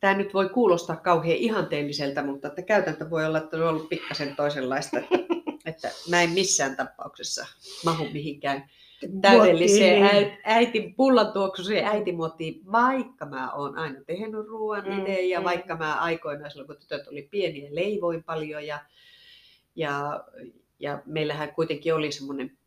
tämä 0.00 0.14
nyt 0.14 0.34
voi 0.34 0.48
kuulostaa 0.48 0.96
kauhean 0.96 1.36
ihanteelliselta, 1.36 2.22
mutta 2.22 2.48
että 2.48 2.62
käytäntö 2.62 3.10
voi 3.10 3.26
olla, 3.26 3.38
että 3.38 3.56
on 3.56 3.68
ollut 3.68 3.88
pikkasen 3.88 4.36
toisenlaista. 4.36 4.98
Että, 4.98 5.88
että 5.88 5.88
mä 6.10 6.22
en 6.22 6.30
missään 6.30 6.76
tapauksessa 6.76 7.46
mahu 7.84 8.04
mihinkään 8.12 8.70
täydelliseen 9.20 10.38
äitin 10.44 10.94
pullan 10.94 11.32
tuoksuiseen 11.32 11.86
äitimuotiin, 11.86 12.72
vaikka 12.72 13.26
mä 13.26 13.52
oon 13.52 13.78
aina 13.78 14.04
tehnyt 14.06 14.46
ruoan 14.46 14.84
Mm, 14.86 14.98
itse 14.98 15.20
ja 15.20 15.38
mm. 15.38 15.44
vaikka 15.44 15.76
mä 15.76 15.94
aikoinaan 15.94 16.50
silloin, 16.50 16.66
kun 16.66 16.76
tytöt 16.76 17.08
oli 17.08 17.22
pieniä, 17.22 17.68
leivoin 17.74 18.24
paljon 18.24 18.66
ja, 18.66 18.80
ja, 19.76 20.24
ja 20.80 21.02
meillähän 21.06 21.54
kuitenkin 21.54 21.94
oli 21.94 22.12
semmoinen, 22.12 22.58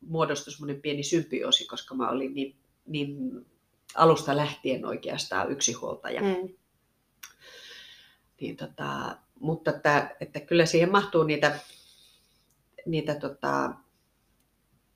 muodostui 0.00 0.52
semmoinen 0.52 0.82
pieni 0.82 1.02
symbioosi, 1.02 1.66
koska 1.66 1.94
mä 1.94 2.10
olin 2.10 2.34
niin, 2.34 2.56
niin 2.86 3.16
alusta 3.94 4.36
lähtien 4.36 4.86
oikeastaan 4.86 5.52
yksinhuoltaja. 5.52 6.20
Mm. 6.20 6.48
Niin 8.40 8.56
tota, 8.56 9.16
mutta 9.40 9.70
että, 9.70 10.16
että 10.20 10.40
kyllä 10.40 10.66
siihen 10.66 10.92
mahtuu 10.92 11.22
niitä, 11.22 11.58
niitä 12.86 13.14
tota, 13.14 13.74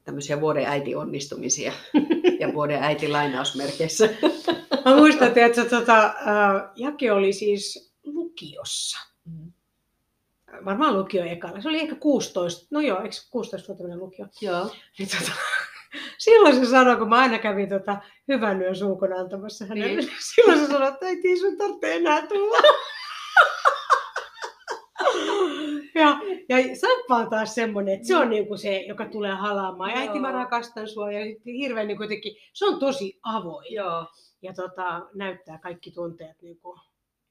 tämmöisiä 0.04 0.40
vuoden 0.40 0.66
äiti 0.66 0.94
onnistumisia 0.94 1.72
ja 2.40 2.54
vuoden 2.54 2.82
äiti 2.82 3.08
lainausmerkeissä. 3.08 4.08
Mä 4.84 4.96
muistan, 4.96 5.38
että 5.38 5.64
tota, 5.64 6.04
äh, 6.04 6.12
Jake 6.76 7.12
oli 7.12 7.32
siis 7.32 7.92
lukiossa. 8.04 8.98
Mm. 9.24 9.52
Varmaan 10.64 10.98
lukio 10.98 11.24
ekalla. 11.24 11.60
Se 11.60 11.68
oli 11.68 11.80
ehkä 11.80 11.94
16. 11.94 12.66
No 12.70 12.80
joo, 12.80 13.02
eikö 13.02 13.16
16 13.30 13.68
vuotta 13.68 13.96
lukio? 13.96 14.26
Joo. 14.40 14.70
Niin 14.98 15.08
tota, 15.08 15.32
silloin 16.18 16.56
se 16.56 16.70
sanoi, 16.70 16.96
kun 16.96 17.08
mä 17.08 17.18
aina 17.18 17.38
kävin 17.38 17.68
tota, 17.68 17.96
hyvän 18.28 18.62
yön 18.62 18.76
suukon 18.76 19.12
antamassa 19.12 19.66
hänelle, 19.66 20.00
niin. 20.00 20.10
silloin 20.34 20.58
se 20.58 20.66
sanoi, 20.66 20.88
että 20.88 21.06
ei 21.06 21.38
sun 21.40 21.56
tarvitse 21.56 21.94
enää 21.94 22.26
tulla. 22.26 22.58
ja, 25.98 26.18
ja 26.48 26.76
Samppa 26.76 27.16
on 27.16 27.30
taas 27.30 27.54
semmoinen, 27.54 27.94
että 27.94 28.06
se 28.06 28.16
on 28.16 28.30
niinku 28.30 28.56
se, 28.56 28.80
joka 28.80 29.06
tulee 29.06 29.34
halaamaan. 29.34 29.90
Ja 29.90 29.96
äiti, 29.96 30.18
mä 30.18 30.32
rakastan 30.32 30.88
sua. 30.88 31.12
Ja 31.12 31.24
sitten 31.24 31.54
hirveän 31.54 31.86
niinku 31.88 32.02
jotenkin, 32.02 32.36
se 32.52 32.66
on 32.66 32.78
tosi 32.78 33.18
avoin. 33.22 33.74
Joo. 33.74 34.06
Ja 34.42 34.54
tota, 34.54 35.06
näyttää 35.14 35.58
kaikki 35.58 35.90
tunteet 35.90 36.42
niinku, 36.42 36.78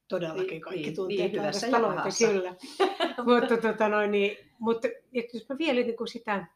todellakin 0.08 0.48
Niin, 0.48 0.62
kaikki 0.62 0.82
niin, 0.84 0.96
tunteet. 0.96 1.32
niin, 1.32 1.42
hyvässä 1.42 1.68
ja 1.68 1.80
pahassa. 1.80 2.28
Kyllä. 2.28 2.56
mutta, 3.28 3.58
tota, 3.58 3.90
noin, 3.90 4.12
niin, 4.12 4.38
mutta 4.60 4.88
jos 5.34 5.50
mä 5.50 5.58
vielä 5.58 5.82
niin 5.82 5.98
kuin 5.98 6.08
sitä, 6.08 6.48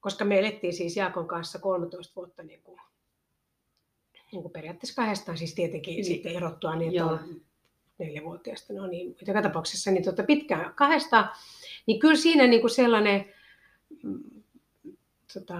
koska 0.00 0.24
me 0.24 0.38
elettiin 0.38 0.72
siis 0.72 0.96
Jaakon 0.96 1.28
kanssa 1.28 1.58
13 1.58 2.12
vuotta 2.16 2.42
niin 2.42 2.62
kuin, 2.62 2.80
niin 4.32 4.42
kuin 4.42 4.52
periaatteessa 4.52 5.02
kahdestaan 5.02 5.38
siis 5.38 5.54
tietenkin 5.54 5.94
Niin. 5.94 6.04
sitten 6.04 6.36
erottua 6.36 6.76
niin, 6.76 6.88
että 6.88 6.98
Joo. 6.98 7.10
on 7.10 7.40
neljävuotiaasta, 7.98 8.72
no 8.72 8.86
niin, 8.86 9.16
joka 9.26 9.42
tapauksessa 9.42 9.90
niin 9.90 10.04
tota 10.04 10.22
pitkään 10.22 10.74
kahdesta, 10.74 11.28
niin 11.86 12.00
kyllä 12.00 12.16
siinä 12.16 12.46
niin 12.46 12.60
kuin 12.60 12.70
sellainen, 12.70 13.24
mm, 14.02 14.22
tota, 15.34 15.54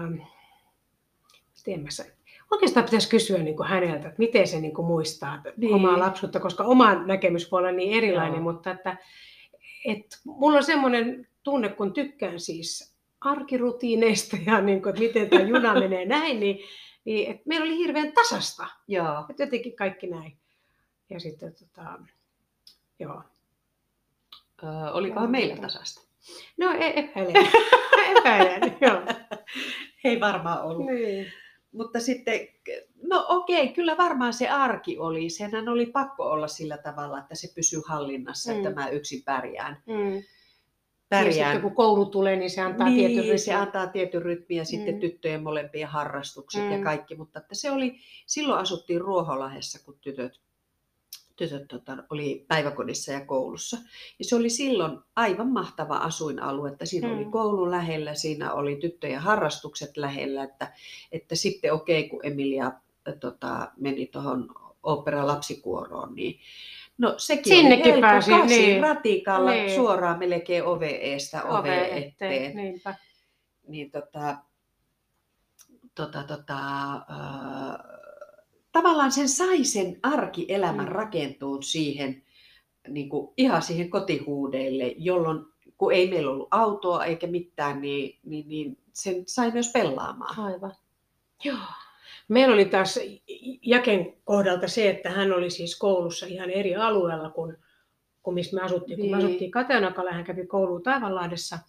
miten 1.57 1.83
mä 1.83 1.89
sanoin, 1.89 2.15
oikeastaan 2.51 2.85
pitäisi 2.85 3.09
kysyä 3.09 3.37
niin 3.37 3.57
kuin 3.57 3.69
häneltä, 3.69 4.07
että 4.07 4.17
miten 4.17 4.47
se 4.47 4.59
niin 4.59 4.73
kuin 4.73 4.85
muistaa 4.85 5.43
niin. 5.57 5.73
omaa 5.73 5.99
lapsuutta, 5.99 6.39
koska 6.39 6.63
oma 6.63 6.95
näkemys 6.95 7.51
voi 7.51 7.57
olla 7.59 7.71
niin 7.71 7.97
erilainen, 7.97 8.43
Joo. 8.43 8.53
mutta 8.53 8.71
että, 8.71 8.97
että 9.85 10.17
mulla 10.25 10.57
on 10.57 10.63
semmoinen 10.63 11.27
tunne, 11.43 11.69
kun 11.69 11.93
tykkään 11.93 12.39
siis 12.39 12.97
arkirutiineista 13.21 14.37
ja 14.45 14.61
niin 14.61 14.81
kuin, 14.81 14.89
että 14.89 15.01
miten 15.01 15.29
tämä 15.29 15.41
juna 15.41 15.73
menee 15.79 16.05
näin, 16.05 16.39
niin, 16.39 16.59
niin 17.05 17.31
että 17.31 17.43
meillä 17.45 17.65
oli 17.65 17.77
hirveän 17.77 18.11
tasasta. 18.11 18.67
Joo. 18.87 19.25
Että 19.29 19.43
jotenkin 19.43 19.75
kaikki 19.75 20.07
näin. 20.07 20.37
Ja 21.09 21.19
sitten 21.19 21.53
tota, 21.53 21.99
joo. 22.99 23.21
Ö, 24.63 24.91
olikohan 24.93 25.23
Joo, 25.23 25.31
meillä 25.31 25.55
tasasta? 25.57 26.01
No 26.57 26.71
e- 26.71 26.93
epäilen. 26.99 27.47
epäilen, 28.17 28.77
joo. 28.81 29.01
Ei 30.03 30.19
varmaan 30.19 30.61
ollut. 30.63 30.85
Niin. 30.85 31.27
Mutta 31.71 31.99
sitten, 31.99 32.39
no 33.03 33.25
okei, 33.29 33.67
kyllä 33.67 33.97
varmaan 33.97 34.33
se 34.33 34.49
arki 34.49 34.97
oli. 34.97 35.29
Senhän 35.29 35.69
oli 35.69 35.85
pakko 35.85 36.23
olla 36.23 36.47
sillä 36.47 36.77
tavalla, 36.77 37.19
että 37.19 37.35
se 37.35 37.47
pysyy 37.55 37.81
hallinnassa, 37.87 38.51
Mm. 38.51 38.57
että 38.57 38.69
mä 38.81 38.89
yksin 38.89 39.23
pärjään. 39.23 39.83
Mm. 39.85 40.15
Ja 40.15 40.21
pärjään. 41.09 41.33
sitten 41.51 41.61
kun 41.61 41.75
koulu 41.75 42.05
tulee, 42.05 42.35
niin 42.35 42.49
se 42.49 42.61
antaa 42.61 42.87
niin, 42.89 42.97
tietyn 42.97 43.17
rytmin. 43.23 43.39
se 43.39 43.53
antaa 43.53 43.87
tietyn 43.87 44.21
rytmin 44.21 44.57
ja 44.57 44.65
sitten 44.65 44.93
Mm. 44.95 44.99
tyttöjen 44.99 45.43
molempien 45.43 45.87
harrastukset 45.87 46.71
ja 46.71 46.77
Mm. 46.77 46.83
kaikki. 46.83 47.15
Mutta 47.15 47.39
että 47.39 47.55
se 47.55 47.71
oli, 47.71 47.95
silloin 48.25 48.59
asuttiin 48.59 49.01
Ruoholahdessa, 49.01 49.85
kun 49.85 49.97
tytöt, 50.01 50.39
tytöt 51.49 51.67
tota, 51.67 52.03
oli 52.09 52.45
päiväkodissa 52.47 53.11
ja 53.11 53.25
koulussa. 53.25 53.77
Ja 54.19 54.25
se 54.25 54.35
oli 54.35 54.49
silloin 54.49 54.97
aivan 55.15 55.47
mahtava 55.47 55.97
asuinalue, 55.97 56.69
että 56.71 56.85
siinä 56.85 57.07
Mm. 57.07 57.15
oli 57.15 57.25
koulu 57.25 57.71
lähellä, 57.71 58.13
siinä 58.13 58.53
oli 58.53 58.75
tyttöjen 58.75 59.19
harrastukset 59.21 59.97
lähellä, 59.97 60.43
että, 60.43 60.73
että 61.11 61.35
sitten 61.35 61.73
okei, 61.73 62.09
kun 62.09 62.19
Emilia 62.25 62.71
tota, 63.19 63.71
meni 63.77 64.05
tuohon 64.07 64.49
opera 64.83 65.27
lapsikuoroon, 65.27 66.15
niin 66.15 66.39
No 66.97 67.13
sekin 67.17 67.55
Sinnekin 67.55 67.93
oli 67.93 68.01
helppo 68.01 68.01
pääsi, 68.01 68.31
niin. 68.45 68.83
ratikalla 68.83 69.51
Niin. 69.51 69.75
suoraan 69.75 70.19
melkein 70.19 70.63
ove 70.63 70.87
eestä 70.89 71.43
ove, 71.43 71.59
Ove 71.59 71.85
eteen. 71.85 72.03
eteen, 72.33 72.55
niinpä. 72.55 72.95
Niin 73.67 73.91
tota, 73.91 74.37
tota, 75.95 76.23
tota, 76.23 76.57
äh, 76.93 77.92
tavallaan 78.73 79.11
sen 79.11 79.29
sai 79.29 79.63
sen 79.63 79.99
arkielämän 80.03 80.85
Mm. 80.85 80.91
rakentuun 80.91 81.63
siihen, 81.63 82.23
niin 82.87 83.09
kuin 83.09 83.33
ihan 83.37 83.61
siihen 83.61 83.89
kotihuudeille, 83.89 84.93
jolloin 84.97 85.45
kun 85.77 85.93
ei 85.93 86.09
meillä 86.09 86.31
ollut 86.31 86.47
autoa 86.51 87.05
eikä 87.05 87.27
mitään, 87.27 87.81
niin, 87.81 88.19
niin, 88.23 88.47
niin 88.47 88.77
sen 88.93 89.23
sai 89.27 89.51
myös 89.51 89.71
pelaamaan. 89.71 90.39
Aivan. 90.39 90.75
Joo. 91.43 91.57
Meillä 92.27 92.53
oli 92.53 92.65
taas 92.65 92.99
Jaken 93.61 94.13
kohdalta 94.25 94.67
se, 94.67 94.89
että 94.89 95.09
hän 95.09 95.33
oli 95.33 95.49
siis 95.49 95.79
koulussa 95.79 96.25
ihan 96.25 96.49
eri 96.49 96.75
alueella 96.75 97.29
kuin, 97.29 97.57
kuin 98.23 98.33
missä 98.33 98.55
me 98.55 98.61
asuttiin. 98.61 98.99
Kun 98.99 99.09
me 99.11 99.17
Niin. 99.17 99.25
asuttiin 99.27 99.51
Kateonakalla, 99.51 100.11
hän 100.11 100.23
kävi 100.23 100.45
koulua 100.47 100.79
Taivanlahdessa, 100.79 101.59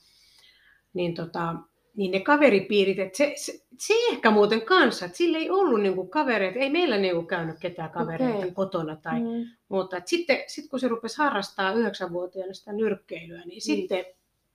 niin, 0.94 1.14
tota, 1.14 1.54
niin 1.97 2.11
ne 2.11 2.21
kaveripiirit, 2.21 2.99
että 2.99 3.17
se, 3.17 3.33
se, 3.37 3.53
se 3.79 3.95
ehkä 4.13 4.31
muuten 4.31 4.63
kanssa, 4.63 5.05
että 5.07 5.19
sillä 5.19 5.39
ei 5.39 5.51
ollut 5.51 5.81
niinku 5.83 6.07
kavereita, 6.07 6.59
ei 6.59 6.71
meillä 6.71 6.97
niinku 6.97 7.23
käynyt 7.23 7.57
ketään 7.61 7.91
kavereita 7.91 8.39
Okei. 8.39 8.53
kotona 8.53 8.97
tai 8.97 9.21
Mm. 9.21 9.45
mutta 9.69 9.97
et 9.97 10.07
sitten 10.09 10.45
sit 10.47 10.71
kun 10.71 10.81
se 10.81 10.89
rupesi 10.89 11.19
harrastaa 11.19 11.73
yhdeksänvuotiaana 11.73 12.55
sitä 12.55 12.73
nyrkkeilyä, 12.73 13.39
niin, 13.39 13.49
niin. 13.49 13.63
sitten 13.63 14.05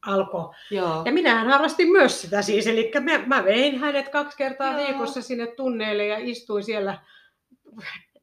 alkoi. 0.05 0.49
Joo. 0.71 1.01
Ja 1.05 1.11
minähän 1.11 1.47
harrastin 1.47 1.91
myös 1.91 2.21
sitä 2.21 2.41
siis, 2.41 2.67
eli 2.67 2.91
mä, 3.03 3.25
mä 3.25 3.43
vein 3.45 3.79
hänet 3.79 4.09
kaksi 4.09 4.37
kertaa 4.37 4.71
Joo. 4.79 4.87
viikossa 4.87 5.21
sinne 5.21 5.47
tunneille 5.47 6.05
ja 6.07 6.17
istuin 6.17 6.63
siellä 6.63 6.99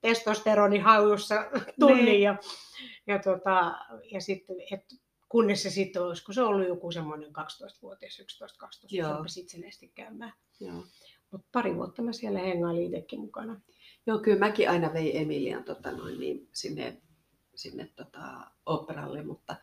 testosteroni 0.00 0.78
haujussa 0.78 1.46
tunnin 1.80 2.04
Niin. 2.04 2.22
ja, 2.22 2.36
ja, 3.06 3.18
tota, 3.18 3.74
ja 4.12 4.20
sitten, 4.20 4.56
et, 4.72 4.84
kunnes 5.36 5.62
se 5.62 5.70
sitten, 5.70 6.02
olisiko 6.02 6.32
se 6.32 6.42
ollut 6.42 6.68
joku 6.68 6.92
semmoinen 6.92 7.28
12-vuotias, 7.28 8.18
11-12, 8.20 8.86
Joo. 8.90 9.08
se 9.10 9.16
rupesi 9.16 9.40
itsenäisesti 9.40 9.88
käymään. 9.94 10.32
Joo. 10.60 10.84
Mutta 11.30 11.46
pari 11.52 11.74
vuotta 11.76 12.02
mä 12.02 12.12
siellä 12.12 12.38
hengailin 12.38 12.84
itsekin 12.84 13.20
mukana. 13.20 13.60
Joo, 14.06 14.18
kyllä 14.18 14.38
mäkin 14.38 14.70
aina 14.70 14.92
vein 14.92 15.16
Emilian 15.16 15.64
tota, 15.64 15.92
noin, 15.92 16.20
niin, 16.20 16.48
sinne, 16.52 16.96
sinne 17.54 17.88
tota, 17.96 18.20
operalle, 18.66 19.22
mutta 19.22 19.56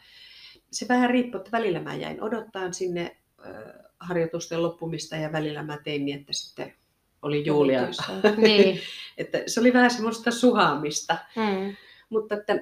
se 0.72 0.86
vähän 0.90 1.10
riippui, 1.10 1.38
että 1.40 1.52
välillä 1.52 1.80
mä 1.80 1.96
jäin 1.96 2.22
odottaa 2.24 2.72
sinne 2.72 3.18
ö, 3.46 3.74
harjoitusten 4.00 4.64
loppumista 4.64 5.16
ja 5.16 5.32
välillä 5.32 5.64
mä 5.64 5.78
tein 5.78 6.06
niin, 6.06 6.20
että 6.20 6.34
sitten 6.34 6.74
oli 7.22 7.46
Julia. 7.46 7.82
niin. 8.38 8.80
että 9.18 9.44
se 9.48 9.60
oli 9.60 9.74
vähän 9.74 9.92
semmoista 9.92 10.32
suhaamista, 10.32 11.18
Mm. 11.36 11.76
mutta 12.10 12.36
että, 12.36 12.54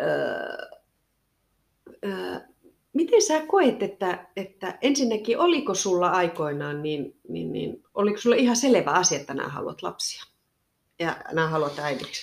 ö, 0.00 0.81
miten 2.92 3.22
sä 3.22 3.46
koet, 3.46 3.82
että, 3.82 4.26
että 4.36 4.78
ensinnäkin 4.80 5.38
oliko 5.38 5.74
sulla 5.74 6.10
aikoinaan, 6.10 6.82
niin, 6.82 7.16
niin, 7.28 7.52
niin 7.52 7.84
oliko 7.94 8.18
sulla 8.18 8.36
ihan 8.36 8.56
selvä 8.56 8.90
asia, 8.90 9.20
että 9.20 9.34
nämä 9.34 9.48
haluat 9.48 9.82
lapsia 9.82 10.24
ja 10.98 11.16
nämä 11.32 11.48
haluat 11.48 11.78
äidiksi? 11.78 12.22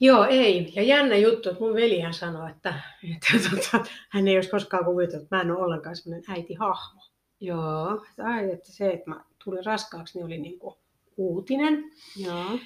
Joo, 0.00 0.24
ei. 0.24 0.72
Ja 0.76 0.82
jännä 0.82 1.16
juttu, 1.16 1.48
että 1.50 1.60
mun 1.64 1.74
velihän 1.74 2.14
sanoi, 2.14 2.50
että, 2.50 2.74
että 3.14 3.50
tota, 3.50 3.84
hän 4.08 4.28
ei 4.28 4.36
olisi 4.36 4.50
koskaan 4.50 4.84
kuvitellut, 4.84 5.22
että 5.24 5.36
mä 5.36 5.42
en 5.42 5.50
ole 5.50 5.64
ollenkaan 5.64 5.96
sellainen 5.96 6.30
äitihahmo. 6.30 7.00
Joo, 7.40 8.04
Että, 8.10 8.24
ai, 8.24 8.52
että 8.52 8.72
se, 8.72 8.90
että 8.90 9.10
mä 9.10 9.24
tulin 9.44 9.64
raskaaksi, 9.64 10.18
niin 10.18 10.26
oli 10.26 10.38
niin 10.38 10.58
kuin 10.58 10.74
uutinen. 11.16 11.84
joo. 12.16 12.58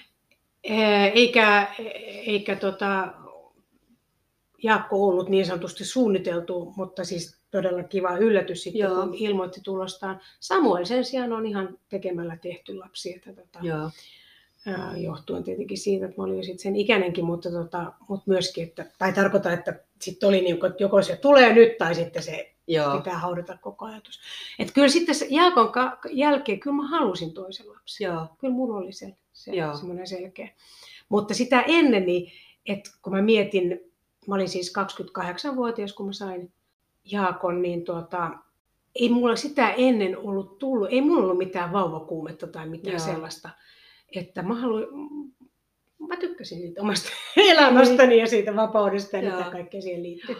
Eikä, 1.14 1.74
eikä 2.26 2.56
tota, 2.56 3.14
Jaakko 4.62 5.08
ollut 5.08 5.28
niin 5.28 5.46
sanotusti 5.46 5.84
suunniteltu, 5.84 6.72
mutta 6.76 7.04
siis 7.04 7.36
todella 7.50 7.82
kiva 7.82 8.16
yllätys 8.16 8.62
sitten, 8.62 8.80
Joo. 8.80 8.94
kun 8.94 9.14
ilmoitti 9.14 9.60
tulostaan. 9.60 10.20
Samuel 10.40 10.84
sen 10.84 11.04
sijaan 11.04 11.32
on 11.32 11.46
ihan 11.46 11.78
tekemällä 11.88 12.36
tehty 12.36 12.76
lapsi, 12.76 13.14
että 13.14 13.32
tota, 13.32 13.58
Joo, 13.62 13.90
ää, 14.66 14.96
johtuen 14.96 15.44
tietenkin 15.44 15.78
siitä, 15.78 16.06
että 16.06 16.16
mä 16.20 16.24
olin 16.24 16.36
jo 16.36 16.42
sit 16.42 16.60
sen 16.60 16.76
ikäinenkin, 16.76 17.24
mutta, 17.24 17.50
tota, 17.50 17.92
mutta 18.08 18.24
myöskin, 18.30 18.64
että, 18.64 18.86
tai 18.98 19.12
tarkoitan, 19.12 19.54
että 19.54 19.80
sitten 20.00 20.28
oli 20.28 20.40
niin 20.40 20.66
että 20.66 20.82
joko 20.82 21.02
se 21.02 21.16
tulee 21.16 21.52
nyt 21.54 21.78
tai 21.78 21.94
sitten 21.94 22.22
se 22.22 22.54
joo, 22.66 22.96
pitää 22.96 23.18
haudata 23.18 23.56
koko 23.56 23.84
ajatus. 23.84 24.20
Että 24.58 24.72
kyllä 24.72 24.88
sitten 24.88 25.14
Jaakon 25.30 25.72
ka- 25.72 25.98
jälkeen, 26.12 26.60
kyllä 26.60 26.76
mä 26.76 26.88
halusin 26.88 27.32
toisen 27.32 27.68
lapsen. 27.68 28.04
joo, 28.04 28.26
Kyllä 28.38 28.54
mulla 28.54 28.76
oli 28.76 28.92
se, 28.92 29.14
se 29.32 29.52
semmoinen 29.78 30.06
selkeä. 30.06 30.48
Mutta 31.08 31.34
sitä 31.34 31.64
ennen, 31.66 32.06
niin, 32.06 32.32
että 32.66 32.90
kun 33.02 33.12
mä 33.12 33.22
mietin, 33.22 33.80
mä 34.26 34.34
olin 34.34 34.48
siis 34.48 34.72
28-vuotias, 34.78 35.92
kun 35.92 36.06
mä 36.06 36.12
sain 36.12 36.52
Jaakon, 37.04 37.62
niin 37.62 37.84
tuota, 37.84 38.30
ei 38.94 39.08
mulla 39.08 39.36
sitä 39.36 39.70
ennen 39.70 40.18
ollut 40.18 40.58
tullut, 40.58 40.88
ei 40.90 41.00
mulla 41.00 41.22
ollut 41.22 41.38
mitään 41.38 41.72
vauvakuumetta 41.72 42.46
tai 42.46 42.68
mitään 42.68 42.96
Joo. 42.96 43.06
sellaista, 43.06 43.50
että 44.16 44.42
mä 44.42 44.54
haluin, 44.54 44.86
mä 46.08 46.16
tykkäsin 46.16 46.58
siitä 46.58 46.82
omasta 46.82 47.08
elämästäni 47.36 48.18
ja 48.18 48.26
siitä 48.26 48.56
vapaudesta 48.56 49.16
ja 49.16 49.22
Joo. 49.22 49.38
mitä 49.38 49.50
kaikkea 49.50 49.82
siihen 49.82 50.02
liittyy. 50.02 50.36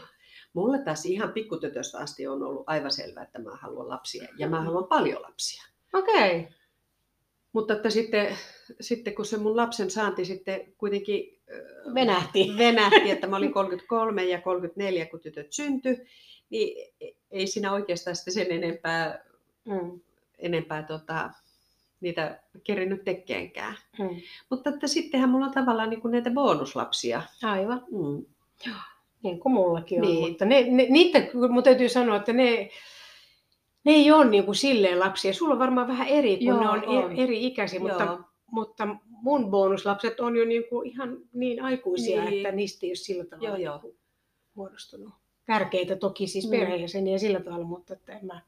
Mulle 0.52 0.78
taas 0.78 1.06
ihan 1.06 1.32
pikkutytöstä 1.32 1.98
asti 1.98 2.26
on 2.26 2.42
ollut 2.42 2.64
aivan 2.66 2.90
selvää, 2.90 3.22
että 3.22 3.38
mä 3.38 3.50
haluan 3.56 3.88
lapsia 3.88 4.28
ja 4.38 4.48
mä 4.48 4.62
haluan 4.62 4.86
paljon 4.86 5.22
lapsia. 5.22 5.64
Okei. 5.92 6.40
Okay. 6.40 6.52
Mutta 7.52 7.74
että 7.74 7.90
sitten, 7.90 8.36
sitten 8.80 9.14
kun 9.14 9.24
se 9.26 9.36
mun 9.36 9.56
lapsen 9.56 9.90
saanti 9.90 10.24
sitten 10.24 10.60
kuitenkin 10.78 11.40
Venähti. 11.94 12.52
venähti, 12.58 13.10
että 13.10 13.26
mä 13.26 13.36
olin 13.36 13.52
33 13.52 14.24
ja 14.24 14.40
34, 14.40 15.06
kun 15.06 15.20
tytöt 15.20 15.52
syntyi, 15.52 15.96
niin 16.50 16.92
ei 17.30 17.46
siinä 17.46 17.72
oikeastaan 17.72 18.16
sitten 18.16 18.34
sen 18.34 18.52
enempää, 18.52 19.24
Mm. 19.64 20.00
enempää 20.38 20.82
tota, 20.82 21.30
niitä 22.00 22.40
kerinyt 22.64 23.04
tekeenkään. 23.04 23.74
Mm. 23.98 24.08
Mutta 24.50 24.70
että 24.70 24.86
sittenhän 24.86 25.30
mulla 25.30 25.46
on 25.46 25.52
tavallaan 25.54 25.90
niin 25.90 26.00
kuin 26.00 26.12
näitä 26.12 26.30
bonuslapsia. 26.30 27.22
Aivan. 27.42 27.84
Mm. 27.90 28.24
Niin 29.22 29.40
kuin 29.40 29.52
mullakin 29.52 30.00
on, 30.02 30.08
Niin. 30.08 30.28
mutta 30.28 30.44
ne, 30.44 30.62
ne, 30.62 30.86
niitä, 30.90 31.18
mun 31.48 31.62
täytyy 31.62 31.88
sanoa, 31.88 32.16
että 32.16 32.32
ne, 32.32 32.70
ne 33.84 33.92
ei 33.92 34.12
ole 34.12 34.24
niin 34.24 34.44
kuin 34.44 34.54
silleen 34.54 35.00
lapsia. 35.00 35.34
Sulla 35.34 35.52
on 35.52 35.58
varmaan 35.58 35.88
vähän 35.88 36.08
eri, 36.08 36.36
kun 36.36 36.46
Joo, 36.46 36.60
ne 36.60 36.68
on, 36.68 36.84
on. 36.86 37.12
E- 37.18 37.22
eri 37.22 37.46
ikäisiä, 37.46 37.80
mutta, 37.80 38.04
Joo. 38.04 38.20
Mutta 38.54 38.88
mun 39.06 39.50
bonuslapset 39.50 40.20
on 40.20 40.36
jo 40.36 40.44
niin 40.44 40.64
kuin 40.68 40.88
ihan 40.88 41.18
niin 41.32 41.62
aikuisia, 41.62 42.24
Niin. 42.24 42.46
että 42.46 42.56
niistä 42.56 42.86
ei 42.86 42.90
ole 42.90 42.94
sillä 42.94 43.24
tavalla 43.24 43.48
Joo, 43.48 43.56
joo. 43.72 43.78
kuin 43.78 43.96
muodostunut. 44.54 45.14
Tärkeitä 45.46 45.96
toki 45.96 46.26
siis 46.26 46.44
Mm. 46.44 46.50
perheenjäseniä 46.50 47.18
sillä 47.18 47.40
tavalla, 47.40 47.66
mutta 47.66 47.92
että 47.92 48.12
en 48.12 48.26
mä, 48.26 48.40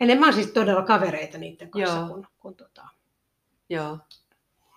enemmän 0.00 0.32
siis 0.32 0.46
todella 0.50 0.82
kavereita 0.82 1.38
niiden 1.38 1.70
kanssa, 1.70 1.96
Joo. 1.96 2.08
kun, 2.08 2.26
kun 2.40 2.54
tota, 2.54 2.82
Joo. 3.68 3.98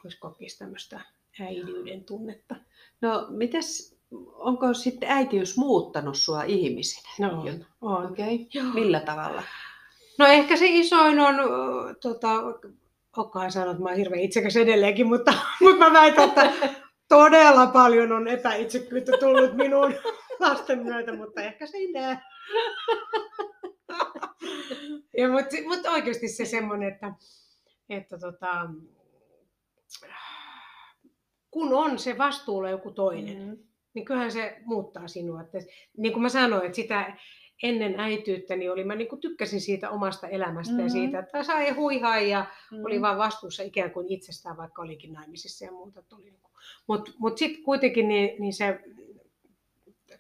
olisi 0.06 0.17
kokisi 0.19 0.60
tämmöistä 0.60 1.02
äidiyden 1.39 2.04
tunnetta. 2.04 2.56
No, 3.02 3.28
mites, 3.30 3.97
onko 4.34 4.73
sitten 4.73 5.10
äitiys 5.10 5.58
muuttanut 5.58 6.17
sua 6.17 6.43
ihmisenä? 6.43 7.08
No, 7.19 7.45
on. 7.82 8.06
Okei. 8.12 8.36
Okay. 8.36 8.45
Joo. 8.54 8.73
Millä 8.73 9.00
tavalla? 9.00 9.43
No 10.19 10.26
ehkä 10.26 10.58
se 10.58 10.65
isoin 10.67 11.19
on, 11.19 11.36
tota, 12.02 12.34
Okkahan 13.17 13.51
sanoo, 13.51 13.71
että 13.71 13.84
mä 13.84 13.89
oon 13.89 13.97
hirveän 13.97 14.21
itsekäs 14.21 14.58
edelleenkin, 14.58 15.08
mutta, 15.08 15.34
mutta 15.62 15.89
mä 15.89 15.93
väitän, 15.99 16.30
että 16.30 16.51
todella 17.10 17.67
paljon 17.67 18.12
on 18.12 18.27
epäitsekyyttä 18.27 19.12
tullut 19.19 19.53
minuun 19.53 19.93
lasten 20.39 20.84
myötä, 20.84 21.15
mutta 21.15 21.41
ehkä 21.41 21.67
se 21.67 21.77
ei 21.77 21.91
näe. 21.91 22.17
Ja, 25.17 25.30
mutta, 25.30 25.56
mutta 25.67 25.91
oikeasti 25.91 26.27
se 26.27 26.45
semmoinen, 26.45 26.93
että, 26.93 27.13
että 27.89 28.17
tota, 28.17 28.69
kun 31.51 31.73
on 31.73 31.99
se 31.99 32.17
vastuulla 32.17 32.69
joku 32.69 32.91
toinen, 32.91 33.38
Mm. 33.47 33.58
niin 33.93 34.06
kyllähän 34.06 34.32
se 34.32 34.58
muuttaa 34.65 35.08
sinua. 35.08 35.41
Että, 35.41 35.58
niin 35.97 36.13
kuin 36.13 36.23
mä 36.23 36.30
sanoin, 36.30 36.65
että 36.65 36.75
sitä 36.75 37.17
ennen 37.63 37.99
äityyttä 37.99 38.55
niin 38.55 38.71
oli, 38.71 38.83
mä 38.83 38.95
niin 38.95 39.07
kuin 39.07 39.21
tykkäsin 39.21 39.61
siitä 39.61 39.89
omasta 39.89 40.27
elämästä 40.27 40.73
mm-hmm. 40.73 40.85
ja 40.85 40.89
siitä, 40.89 41.19
että 41.19 41.43
sai 41.43 41.69
huihaa 41.71 42.19
ja 42.19 42.45
Mm. 42.71 42.85
oli 42.85 43.01
vaan 43.01 43.17
vastuussa 43.17 43.63
ikään 43.63 43.91
kuin 43.91 44.07
itsestään, 44.09 44.57
vaikka 44.57 44.81
olikin 44.81 45.13
naimisissa 45.13 45.65
ja 45.65 45.71
muuta. 45.71 45.99
Mutta 45.99 46.17
niin 46.23 46.39
mut, 46.87 47.15
mut 47.17 47.37
sitten 47.37 47.63
kuitenkin 47.63 48.07
niin, 48.07 48.41
niin 48.41 48.53
se 48.53 48.79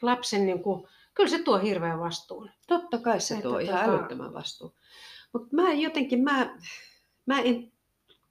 lapsen, 0.01 0.45
niin 0.45 0.63
kuin, 0.63 0.87
kyllä 1.13 1.29
se 1.29 1.39
tuo 1.43 1.57
hirveän 1.57 1.99
vastuun. 1.99 2.49
Totta 2.67 2.97
kai 2.97 3.21
se 3.21 3.33
Että 3.33 3.49
tuo 3.49 3.59
ihan 3.59 3.89
tota- 3.89 3.89
älyttömän 3.89 4.33
vastuu. 4.33 4.73
Mutta 5.33 5.47
mä 5.51 5.73
jotenkin, 5.73 6.23
mä, 6.23 6.57
mä 7.25 7.41
en 7.41 7.71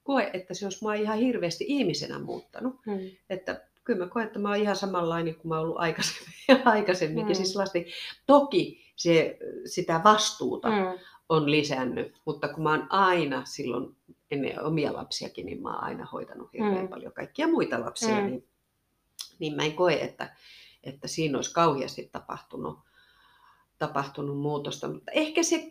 koe, 0.03 0.31
että 0.33 0.55
se 0.55 0.67
olisi 0.67 0.79
mua 0.83 0.95
ihan 0.95 1.19
hirveästi 1.19 1.65
ihmisenä 1.69 2.19
muuttanut. 2.19 2.77
Mm. 2.87 2.99
Että 3.31 3.67
kyllä 3.87 4.05
mä 4.05 4.11
koen, 4.11 4.27
että 4.27 4.39
mä 4.39 4.49
oon 4.49 4.59
ihan 4.59 4.77
samanlainen 4.77 5.35
kuin 5.35 5.49
mä 5.49 5.55
oon 5.55 5.65
ollut 5.65 5.79
aikaisemmin, 5.81 6.33
aikaisemminkin. 6.65 7.33
Mm. 7.37 7.37
Siis 7.37 7.57
lasti. 7.57 7.87
Toki 8.27 8.85
se, 8.97 9.39
sitä 9.65 10.01
vastuuta. 10.05 10.69
Mm. 10.69 10.99
on 11.29 11.51
lisännyt, 11.51 12.21
mutta 12.25 12.49
kun 12.49 12.63
mä 12.63 12.71
oon 12.71 12.87
aina 12.91 13.45
silloin 13.45 13.97
ennen 14.31 14.65
omia 14.65 14.93
lapsiakin, 14.93 15.47
niin 15.47 15.63
mä 15.63 15.75
oon 15.75 15.85
aina 15.85 16.07
hoitanut 16.13 16.53
hirveän 16.53 16.83
Mm. 16.83 16.89
paljon 16.89 17.13
kaikkia 17.13 17.49
muita 17.49 17.81
lapsia, 17.81 18.21
Mm. 18.21 18.27
niin, 18.27 18.49
niin 19.39 19.57
mä 19.57 19.63
en 19.63 19.73
koe, 19.73 19.95
että, 19.95 20.37
että 20.85 21.09
siinä 21.09 21.39
olisi 21.39 21.53
kauheasti 21.53 22.09
tapahtunut, 22.13 22.79
tapahtunut 23.79 24.39
muutosta. 24.39 24.89
Mutta 24.89 25.11
ehkä 25.13 25.43
se, 25.43 25.71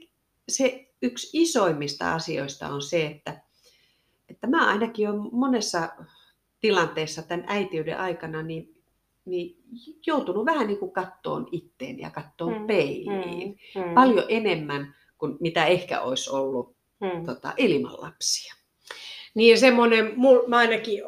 se 0.50 0.88
yksi 1.02 1.30
isoimmista 1.34 2.14
asioista 2.14 2.68
on 2.70 2.82
se, 2.82 3.06
että, 3.06 3.42
että 4.30 4.48
mä 4.48 4.68
ainakin 4.68 5.10
olen 5.10 5.30
monessa 5.32 5.90
tilanteessa 6.66 7.22
tämän 7.22 7.46
äitiyden 7.48 8.00
aikana 8.00 8.42
niin, 8.44 8.76
niin 9.26 9.58
joutunut 10.08 10.46
vähän 10.46 10.68
niin 10.68 10.80
kuin 10.80 10.92
kattoon 10.92 11.48
itteen 11.52 12.00
ja 12.00 12.10
kattoon 12.10 12.60
Mm. 12.62 12.68
peiliin. 12.68 13.60
Mm. 13.76 13.94
Paljon 13.94 14.26
enemmän 14.30 14.96
kuin 15.18 15.38
mitä 15.40 15.66
ehkä 15.66 16.02
olisi 16.02 16.30
ollut 16.30 16.76
Mm. 17.02 17.26
tota, 17.26 17.54
ilman 17.58 18.02
lapsia. 18.02 18.54
Niin 19.36 19.52
ja 19.52 19.58
semmoinen, 19.58 20.14
mä 20.48 20.58
ainakin 20.58 21.02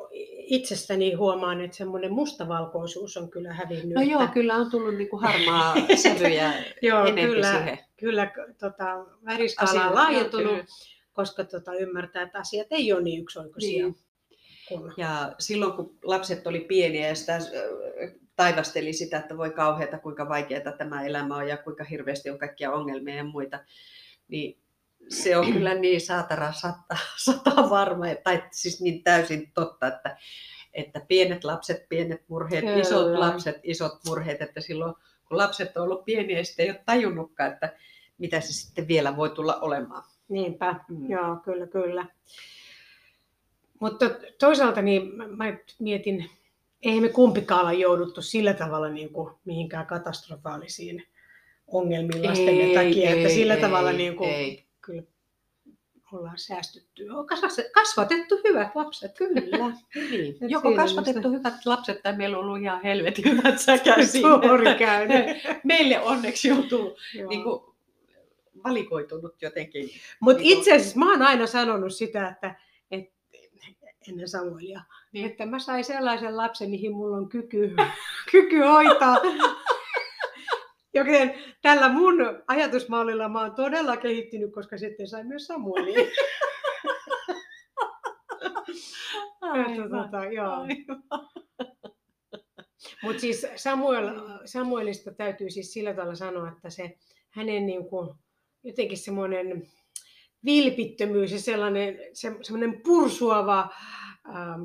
itsestäni 0.47 1.13
huomaan, 1.13 1.61
että 1.61 1.77
semmoinen 1.77 2.13
mustavalkoisuus 2.13 3.17
on 3.17 3.29
kyllä 3.29 3.53
hävinnyt. 3.53 3.95
No 3.95 4.01
joo, 4.01 4.21
että, 4.21 4.33
kyllä 4.33 4.55
on 4.55 4.71
tullut 4.71 4.95
niin 4.95 5.09
kuin 5.09 5.21
harmaa 5.21 5.75
sävyjä 6.03 6.53
Joo, 6.81 7.03
kyllä. 7.05 7.51
siihen. 7.51 7.79
kyllä 7.97 8.31
tota, 8.59 9.05
väriskaala 9.25 9.87
on 9.87 9.95
laajentunut, 9.95 10.65
koska 11.13 11.43
tota, 11.43 11.73
ymmärtää, 11.75 12.21
että 12.23 12.39
asiat 12.39 12.67
ei 12.71 12.93
ole 12.93 13.01
niin 13.03 13.21
yksioikoisia. 13.21 13.83
Niin. 13.85 13.95
Kun... 14.67 14.93
Ja 14.97 15.35
silloin 15.39 15.73
kun 15.73 15.97
lapset 16.03 16.47
oli 16.47 16.59
pieniä 16.59 17.07
ja 17.07 17.15
sitä 17.15 17.39
taivasteli 18.35 18.93
sitä, 18.93 19.17
että 19.17 19.37
voi 19.37 19.49
kauheata, 19.49 19.99
kuinka 19.99 20.29
vaikeaa 20.29 20.71
tämä 20.77 21.05
elämä 21.05 21.35
on 21.35 21.47
ja 21.47 21.57
kuinka 21.57 21.83
hirveästi 21.83 22.29
on 22.29 22.39
kaikkia 22.39 22.71
ongelmia 22.71 23.15
ja 23.15 23.23
muita, 23.23 23.59
niin 24.27 24.59
se 25.09 25.37
on 25.37 25.53
kyllä 25.53 25.73
niin 25.73 26.01
saatana 26.01 26.51
sata, 26.51 26.97
sata 27.25 27.69
varma, 27.69 28.05
tai 28.23 28.43
siis 28.51 28.81
niin 28.81 29.03
täysin 29.03 29.51
totta, 29.53 29.87
että, 29.87 30.17
että 30.73 31.01
pienet 31.07 31.43
lapset, 31.43 31.89
pienet 31.89 32.21
murheet, 32.27 32.65
Kyllä. 32.65 32.79
isot 32.79 33.11
lapset, 33.11 33.59
isot 33.63 33.93
murheet, 34.07 34.41
että 34.41 34.61
silloin 34.61 34.93
kun 35.27 35.37
lapset 35.37 35.77
on 35.77 35.83
ollut 35.83 36.05
pieniä, 36.05 36.43
sitten 36.43 36.63
ei 36.65 36.71
ole 36.71 36.83
tajunnutkaan, 36.85 37.53
että 37.53 37.73
mitä 38.17 38.41
se 38.41 38.53
sitten 38.53 38.87
vielä 38.87 39.15
voi 39.17 39.29
tulla 39.29 39.55
olemaan. 39.55 40.03
Niinpä, 40.29 40.75
Mm. 40.89 41.09
joo, 41.09 41.35
kyllä, 41.35 41.67
kyllä. 41.67 42.05
Mutta 43.79 44.05
toisaalta 44.39 44.81
niin 44.81 45.11
mä- 45.15 45.51
nyt 45.51 45.75
mietin, 45.79 46.29
eihän 46.81 47.01
me 47.01 47.09
kumpikaan 47.09 47.61
olla 47.61 47.73
jouduttu 47.73 48.21
sillä 48.21 48.53
tavalla 48.53 48.89
niin 48.89 49.09
kuin 49.09 49.33
mihinkään 49.45 49.85
katastrofaalisiin 49.85 51.03
ongelmiin 51.67 52.23
lastemme 52.27 52.73
takia, 52.73 53.09
että 53.09 53.29
sillä 53.29 53.57
tavalla 53.57 53.91
niin 53.91 54.15
kuin 54.15 54.29
ei. 54.29 54.63
kyllä 54.81 55.03
ollaan 56.13 56.37
säästytty. 56.37 57.09
On 57.09 57.25
kasva- 57.27 57.69
kasvatettu 57.73 58.39
hyvät 58.43 58.75
lapset. 58.75 59.17
Kyllä, 59.17 59.41
niin. 60.11 60.35
Et 60.41 60.51
Joko 60.51 60.75
kasvatettu 60.75 61.29
hyvät 61.31 61.65
lapset 61.65 62.03
tai 62.03 62.17
meillä 62.17 62.37
on 62.37 62.43
ollut 62.45 62.61
ihan 62.61 62.81
helvetin 62.83 63.25
hyvät 63.25 63.59
säkä 63.65 64.05
siinä. 64.05 64.29
Suuri 64.29 64.67
että 64.69 64.79
käynyt. 64.79 65.25
Meille 65.63 65.99
onneksi 66.01 66.47
joutuu 66.47 66.97
Joo. 67.13 67.29
niin 67.29 67.43
kuin, 67.43 67.61
valikoitunut 68.63 69.41
jotenkin. 69.41 69.89
Mutta 70.19 70.43
Niin 70.43 70.57
itse 70.57 70.75
asiassa 70.75 70.99
mä 70.99 71.11
oon 71.11 71.21
aina 71.21 71.47
sanonut 71.47 71.93
sitä, 71.95 72.27
että 72.27 72.55
ennen 74.09 74.27
Samuelia, 74.27 74.81
Niin. 75.11 75.25
että 75.25 75.45
mä 75.45 75.59
sain 75.59 75.83
sellaisen 75.83 76.37
lapsen, 76.37 76.69
mihin 76.69 76.93
mulla 76.95 77.17
on 77.17 77.29
kyky, 77.29 77.75
kyky 78.31 78.59
hoitaa. 78.59 79.17
Joten 80.93 81.33
tällä 81.61 81.89
mun 81.89 82.15
ajatusmallilla 82.47 83.29
mä 83.29 83.41
oon 83.41 83.55
todella 83.55 83.97
kehittynyt, 83.97 84.53
koska 84.53 84.77
sitten 84.77 85.07
sain 85.07 85.27
myös 85.27 85.45
Samuelia. 85.47 86.07
Että 89.69 89.89
tota, 89.89 90.25
joo. 90.25 90.67
Mutta 93.03 93.19
siis 93.19 93.47
Samuel, 93.55 94.09
Samuelista 94.45 95.11
täytyy 95.11 95.49
siis 95.49 95.73
sillä 95.73 95.93
tavalla 95.93 96.15
sanoa, 96.15 96.47
että 96.47 96.69
se 96.69 96.97
hänen 97.29 97.65
niin 97.65 97.89
kuin, 97.89 98.09
jotenkin 98.63 98.97
semmoinen 98.97 99.67
vilpittömyys 100.45 101.31
ja 101.31 101.39
sellainen 101.39 101.99
se, 102.13 102.31
semmoinen 102.41 102.81
pursuava 102.83 103.69
ähm, 104.29 104.61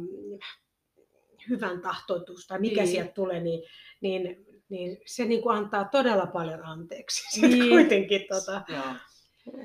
hyvän 1.48 1.80
tahtoitus 1.80 2.46
tai 2.46 2.60
mikä 2.60 2.82
Niin. 2.82 2.88
sieltä 2.92 3.12
tulee, 3.12 3.40
niin, 3.40 3.62
niin, 4.00 4.46
niin 4.68 4.98
se 5.06 5.24
niin 5.24 5.42
kuin 5.42 5.56
antaa 5.56 5.84
todella 5.84 6.26
paljon 6.26 6.64
anteeksi. 6.66 7.40
Niin. 7.40 7.50
Niin. 7.58 7.70
kuitenkin, 7.70 8.26
tota, 8.28 8.62
Joo. 8.68 8.94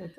et, 0.06 0.12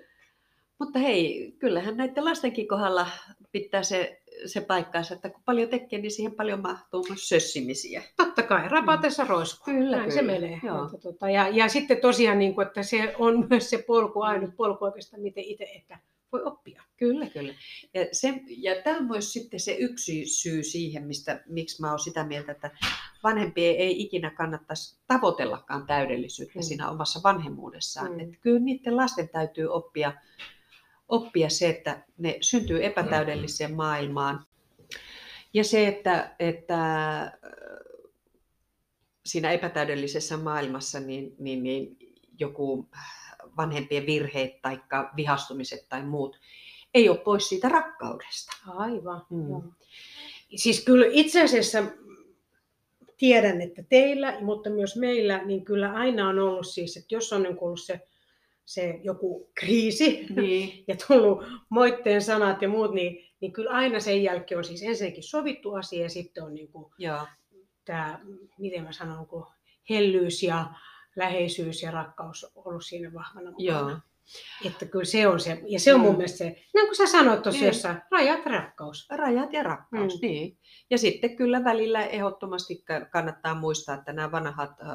Mutta 0.78 0.98
hei, 0.98 1.52
kyllähän 1.58 1.96
näiden 1.96 2.24
lastenkin 2.24 2.68
kohdalla 2.68 3.06
pitää 3.52 3.82
se, 3.82 4.17
se 4.46 4.60
paikkaansa, 4.60 5.14
että 5.14 5.30
kun 5.30 5.42
paljon 5.44 5.68
tekee, 5.68 5.98
niin 6.00 6.10
siihen 6.10 6.32
paljon 6.34 6.60
mahtuu 6.60 7.04
myös 7.08 7.28
sössimisiä. 7.28 8.02
totta 8.16 8.42
kai, 8.42 8.68
rapatessa 8.68 9.24
roiskuu. 9.24 9.74
Kyllä, 9.74 9.96
Näin 9.96 10.12
se 10.12 10.20
kyllä. 10.20 10.32
menee. 10.32 10.60
Joo. 10.62 10.84
Että, 10.84 10.98
tota, 10.98 11.30
ja, 11.30 11.48
ja 11.48 11.68
sitten 11.68 12.00
tosiaan, 12.00 12.38
niin 12.38 12.54
kuin, 12.54 12.66
että 12.66 12.82
se 12.82 13.14
on 13.18 13.46
myös 13.50 13.70
se 13.70 13.84
polku, 13.86 14.20
ainut 14.22 14.56
polku 14.56 14.84
oikeastaan, 14.84 15.22
miten 15.22 15.44
itse 15.44 15.64
ehkä 15.64 15.98
voi 16.32 16.42
oppia. 16.44 16.82
Kyllä, 16.96 17.26
kyllä. 17.26 17.54
Ja, 17.94 18.06
se, 18.12 18.34
ja 18.48 18.82
tämä 18.82 18.96
on 18.96 19.06
myös 19.06 19.32
sitten 19.32 19.60
se 19.60 19.76
yksi 19.80 20.26
syy 20.26 20.62
siihen, 20.62 21.06
mistä, 21.06 21.42
miksi 21.46 21.80
mä 21.80 21.90
oon 21.90 21.98
sitä 21.98 22.24
mieltä, 22.24 22.52
että 22.52 22.70
vanhempien 23.22 23.76
ei 23.76 24.02
ikinä 24.02 24.30
kannattaisi 24.30 24.98
tavoitellakaan 25.06 25.86
täydellisyyttä 25.86 26.58
Mm. 26.58 26.62
siinä 26.62 26.90
omassa 26.90 27.20
vanhemmuudessaan. 27.24 28.12
Mm. 28.12 28.20
Että 28.20 28.36
kyllä 28.40 28.58
niiden 28.60 28.96
lasten 28.96 29.28
täytyy 29.28 29.66
oppia, 29.66 30.12
oppia 31.08 31.48
se, 31.48 31.68
että 31.68 32.02
ne 32.18 32.38
syntyy 32.40 32.84
epätäydelliseen 32.84 33.74
maailmaan. 33.74 34.46
Ja 35.54 35.64
se, 35.64 35.88
että, 35.88 36.34
että 36.38 37.22
äh, 37.22 37.32
siinä 39.26 39.52
epätäydellisessä 39.52 40.36
maailmassa 40.36 41.00
niin, 41.00 41.34
niin, 41.38 41.62
niin 41.62 41.96
joku 42.38 42.88
vanhempien 43.56 44.06
virheet 44.06 44.62
tai 44.62 44.80
vihastumiset 45.16 45.88
tai 45.88 46.02
muut 46.02 46.40
ei 46.94 47.08
ole 47.08 47.18
pois 47.18 47.48
siitä 47.48 47.68
rakkaudesta. 47.68 48.52
Aivan. 48.66 49.26
Mm. 49.30 49.48
Joo. 49.48 49.62
Siis 50.56 50.84
kyllä 50.84 51.06
itse 51.10 51.42
asiassa 51.42 51.82
tiedän, 53.16 53.60
että 53.60 53.82
teillä, 53.82 54.40
mutta 54.40 54.70
myös 54.70 54.96
meillä, 54.96 55.44
niin 55.44 55.64
kyllä 55.64 55.92
aina 55.92 56.28
on 56.28 56.38
ollut 56.38 56.66
siis, 56.66 56.96
että 56.96 57.14
jos 57.14 57.32
on 57.32 57.42
niin 57.42 57.58
ollut 57.60 57.80
se, 57.80 58.00
se 58.68 59.00
joku 59.02 59.50
kriisi 59.54 60.26
Niin. 60.36 60.72
ja 60.88 60.96
tullut 61.06 61.44
moitteen 61.68 62.22
sanat 62.22 62.62
ja 62.62 62.68
muut, 62.68 62.94
niin, 62.94 63.24
niin 63.40 63.52
kyllä 63.52 63.70
aina 63.70 64.00
sen 64.00 64.22
jälkeen 64.22 64.58
on 64.58 64.64
siis 64.64 64.82
ensinnäkin 64.82 65.22
sovittu 65.22 65.74
asia 65.74 66.02
ja 66.02 66.08
sitten 66.08 66.44
on 66.44 66.54
niin 66.54 66.68
kuin 66.68 66.92
tämä, 67.84 68.20
miten 68.58 68.84
mä 68.84 68.92
sanon, 68.92 69.26
kun 69.26 69.46
hellyys 69.90 70.42
ja 70.42 70.66
läheisyys 71.16 71.82
ja 71.82 71.90
rakkaus 71.90 72.52
ollut 72.54 72.84
siinä 72.84 73.12
vahvana 73.12 73.50
mukana. 73.50 73.90
Joo. 73.90 73.98
Että 74.66 74.86
kyllä 74.86 75.04
se 75.04 75.26
on 75.28 75.40
se, 75.40 75.62
ja 75.66 75.80
se 75.80 75.94
on 75.94 76.00
mun 76.00 76.10
Mm. 76.10 76.16
mielestä 76.16 76.38
se, 76.38 76.44
niin 76.74 76.86
kuin 76.86 76.96
sä 76.96 77.06
sanoit 77.06 77.42
tuossa 77.42 77.60
Niin. 77.60 77.66
jossain, 77.66 77.96
rajat 78.10 78.46
rakkaus. 78.46 79.06
Rajat 79.10 79.52
ja 79.52 79.62
rakkaus, 79.62 80.14
Mm. 80.14 80.18
niin. 80.28 80.58
Ja 80.90 80.98
sitten 80.98 81.36
kyllä 81.36 81.64
välillä 81.64 82.06
ehdottomasti 82.06 82.82
ka- 82.84 83.04
kannattaa 83.04 83.54
muistaa, 83.54 83.94
että 83.94 84.12
nämä 84.12 84.32
vanhat 84.32 84.70
äh, 84.70 84.86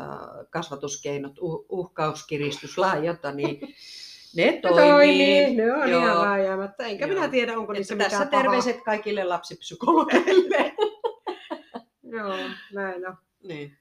kasvatuskeinot, 0.49 1.39
uh, 1.41 1.65
uhkaus, 1.69 2.27
kiristys, 2.27 2.77
lahjota, 2.77 3.31
niin 3.31 3.59
ne 4.37 4.59
toimii. 4.61 5.55
ne 5.55 5.73
on 5.73 5.89
Joo. 5.91 6.01
ihan 6.01 6.27
vääjäämättä. 6.27 6.83
Enkä 6.85 7.05
Joo. 7.05 7.15
minä 7.15 7.27
tiedä, 7.27 7.57
onko 7.57 7.73
niissä 7.73 7.95
tässä 7.95 8.17
mitään 8.17 8.29
pahaa. 8.29 8.43
terveiset 8.43 8.83
kaikille 8.83 9.23
lapsipsykologeille. 9.23 10.73
Joo, 12.17 12.37
näin 12.73 13.07
on. 13.07 13.17
niin. 13.43 13.77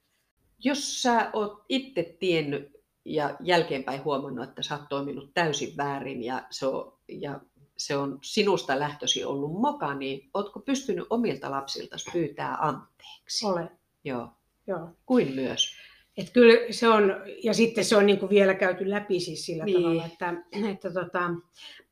Jos 0.65 1.01
sä 1.01 1.29
oot 1.33 1.65
itse 1.69 2.15
tiennyt 2.19 2.82
ja 3.05 3.35
jälkeenpäin 3.39 4.03
huomannut, 4.03 4.49
että 4.49 4.61
sä 4.63 4.75
oot 4.75 4.89
toiminut 4.89 5.33
täysin 5.33 5.77
väärin 5.77 6.23
ja 6.23 6.43
se 6.49 6.65
on, 6.65 6.93
ja 7.07 7.39
se 7.77 7.97
on 7.97 8.19
sinusta 8.21 8.79
lähtösi 8.79 9.25
ollut 9.25 9.61
moka, 9.61 9.93
niin 9.93 10.29
ootko 10.33 10.59
pystynyt 10.59 11.05
omilta 11.09 11.51
lapsilta 11.51 11.95
pyytää 12.13 12.57
anteeksi? 12.61 13.45
Olen. 13.45 13.69
Joo. 14.03 14.29
Joo. 14.67 14.89
Kuin 15.05 15.35
myös. 15.35 15.75
Et 16.17 16.29
kyllä 16.29 16.53
se 16.71 16.87
on, 16.87 17.15
ja 17.43 17.53
sitten 17.53 17.85
se 17.85 17.95
on 17.95 18.05
niin 18.05 18.19
kuin 18.19 18.29
vielä 18.29 18.53
käyty 18.53 18.89
läpi 18.89 19.19
siis 19.19 19.45
sillä 19.45 19.63
Niin. 19.65 19.81
tavalla, 19.81 20.05
että, 20.05 20.33
että 20.71 20.91
tota, 20.93 21.29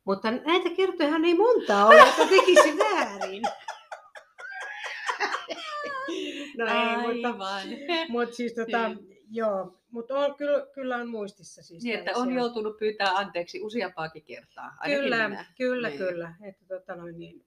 mutta 0.06 0.32
näitä 0.32 0.70
kertojahan 0.70 1.26
ei 1.26 1.34
montaa 1.38 1.86
ole, 1.86 2.00
että 2.00 2.28
tekisi 2.28 2.78
väärin. 2.80 3.44
No 6.58 6.66
ei, 6.66 6.98
mutta, 7.14 7.28
Aivan. 7.46 7.68
mutta 8.10 8.36
siis 8.36 8.54
tota. 8.54 8.92
Joo, 9.32 9.78
mutta 9.92 10.20
on, 10.20 10.36
kyllä, 10.36 10.68
kyllä 10.74 10.96
on 10.98 11.10
muistissa 11.10 11.64
siis 11.64 11.84
Niin, 11.84 12.00
että 12.00 12.12
on 12.16 12.34
joutunut 12.34 12.78
pyytää 12.78 13.18
anteeksi 13.18 13.62
useampaakin 13.62 14.24
kertaa. 14.24 14.78
Kyllä, 14.86 15.30
minä. 15.30 15.46
kyllä, 15.58 15.88
Niin. 15.88 15.98
kyllä. 16.00 16.36
Että, 16.42 16.66
tota, 16.68 16.96
noin, 16.96 17.20
niin. 17.20 17.46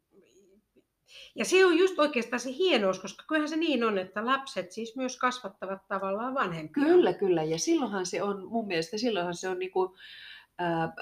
Ja 1.34 1.44
se 1.44 1.66
on 1.66 1.78
just 1.78 1.98
oikeastaan 1.98 2.40
se 2.40 2.52
hienous, 2.52 2.98
koska 2.98 3.24
kyllähän 3.28 3.48
se 3.48 3.56
niin 3.56 3.84
on, 3.84 3.98
että 3.98 4.26
lapset 4.26 4.72
siis 4.72 4.96
myös 4.96 5.18
kasvattavat 5.18 5.88
tavallaan 5.88 6.34
vanhempia. 6.34 6.84
Kyllä, 6.84 7.12
kyllä. 7.12 7.42
Ja 7.42 7.58
silloinhan 7.58 8.06
se 8.06 8.22
on, 8.22 8.46
mun 8.48 8.66
mielestä 8.66 8.98
silloinhan 8.98 9.34
se 9.34 9.48
on 9.48 9.58
niinku, 9.58 9.96
ää, 10.58 10.92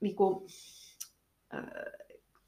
niinku, 0.00 0.46
ää, 1.50 1.70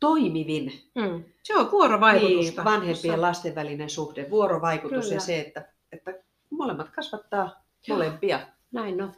toimivin 0.00 0.72
Mm. 0.94 1.24
Se 1.42 1.56
on 1.56 1.70
vuorovaikutusta. 1.70 2.62
niin, 2.62 2.64
vanhempien 2.64 3.12
ja 3.12 3.20
lasten 3.20 3.54
välinen 3.54 3.90
suhde, 3.90 4.30
vuorovaikutus 4.30 5.04
Kyllä. 5.04 5.14
ja 5.14 5.20
se, 5.20 5.40
että, 5.40 5.72
että 5.92 6.14
molemmat 6.62 6.88
kasvattaa 6.88 7.64
Joo. 7.88 7.98
molempia. 7.98 8.46
Näin 8.72 9.02
on. 9.02 9.12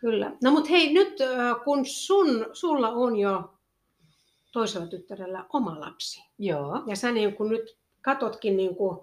Kyllä. 0.00 0.32
No 0.42 0.50
mutta 0.50 0.68
hei, 0.70 0.92
nyt 0.92 1.14
kun 1.64 1.86
sun, 1.86 2.46
sulla 2.52 2.88
on 2.88 3.16
jo 3.16 3.54
toisella 4.52 4.86
tyttärellä 4.86 5.44
oma 5.52 5.80
lapsi, 5.80 6.22
Joo. 6.38 6.82
ja 6.86 6.96
sä 6.96 7.12
niin 7.12 7.36
kun 7.36 7.48
nyt 7.48 7.78
katotkin 8.02 8.56
niin 8.56 8.76
kuin 8.76 8.98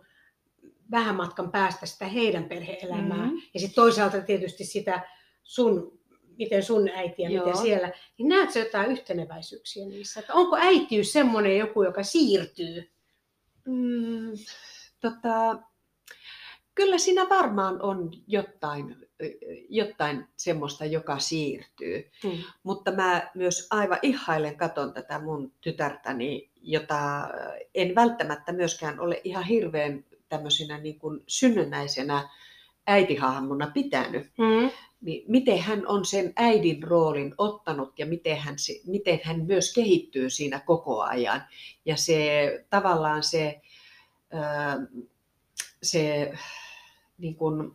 vähän 0.91 1.15
matkan 1.15 1.51
päästä 1.51 1.85
sitä 1.85 2.07
heidän 2.07 2.43
perhe-elämää, 2.43 3.25
Mhm. 3.25 3.35
ja 3.53 3.59
sitten 3.59 3.75
toisaalta 3.75 4.21
tietysti 4.21 4.65
sitä 4.65 5.09
sun, 5.43 5.99
miten 6.37 6.63
sun 6.63 6.89
äiti 6.89 7.21
ja 7.21 7.29
Joo. 7.29 7.45
miten 7.45 7.61
siellä, 7.61 7.91
niin 8.17 8.27
näetkö 8.27 8.59
jotain 8.59 8.91
yhteneväisyyksiä 8.91 9.85
niissä? 9.85 10.19
Että 10.19 10.33
onko 10.33 10.55
äitiys 10.55 11.13
semmoinen 11.13 11.57
joku, 11.57 11.83
joka 11.83 12.03
siirtyy? 12.03 12.91
Mm, 13.65 14.31
tota, 14.99 15.59
kyllä 16.75 16.97
siinä 16.97 17.29
varmaan 17.29 17.81
on 17.81 18.11
jotain, 18.27 18.95
jotain 19.69 20.27
semmoista, 20.35 20.85
joka 20.85 21.19
siirtyy. 21.19 22.11
Mm. 22.23 22.31
Mutta 22.63 22.91
mä 22.91 23.31
myös 23.35 23.67
aivan 23.71 23.99
ihailen 24.01 24.57
katon 24.57 24.93
tätä 24.93 25.19
mun 25.19 25.51
tytärtäni, 25.61 26.49
jota 26.61 27.29
en 27.75 27.95
välttämättä 27.95 28.53
myöskään 28.53 28.99
ole 28.99 29.21
ihan 29.23 29.43
hirveän 29.43 30.05
tämmöisenä 30.29 30.77
niin 30.77 30.99
kuin 30.99 31.23
synnynnäisenä 31.27 32.29
äitihahmona 32.87 33.71
pitänyt. 33.73 34.31
Mm. 34.37 34.71
Niin 35.01 35.23
miten 35.27 35.59
hän 35.59 35.87
on 35.87 36.05
sen 36.05 36.33
äidin 36.35 36.83
roolin 36.83 37.35
ottanut 37.37 37.99
ja 37.99 38.05
miten 38.05 38.37
hän, 38.37 38.59
se- 38.59 38.81
miten 38.87 39.19
hän 39.23 39.45
myös 39.45 39.73
kehittyy 39.73 40.29
siinä 40.29 40.59
koko 40.59 41.01
ajan. 41.01 41.43
Ja 41.85 41.97
se 41.97 42.49
tavallaan 42.69 43.23
se 43.23 43.61
ää, 44.31 44.77
se 45.83 46.33
niin 47.17 47.35
kuin, 47.35 47.71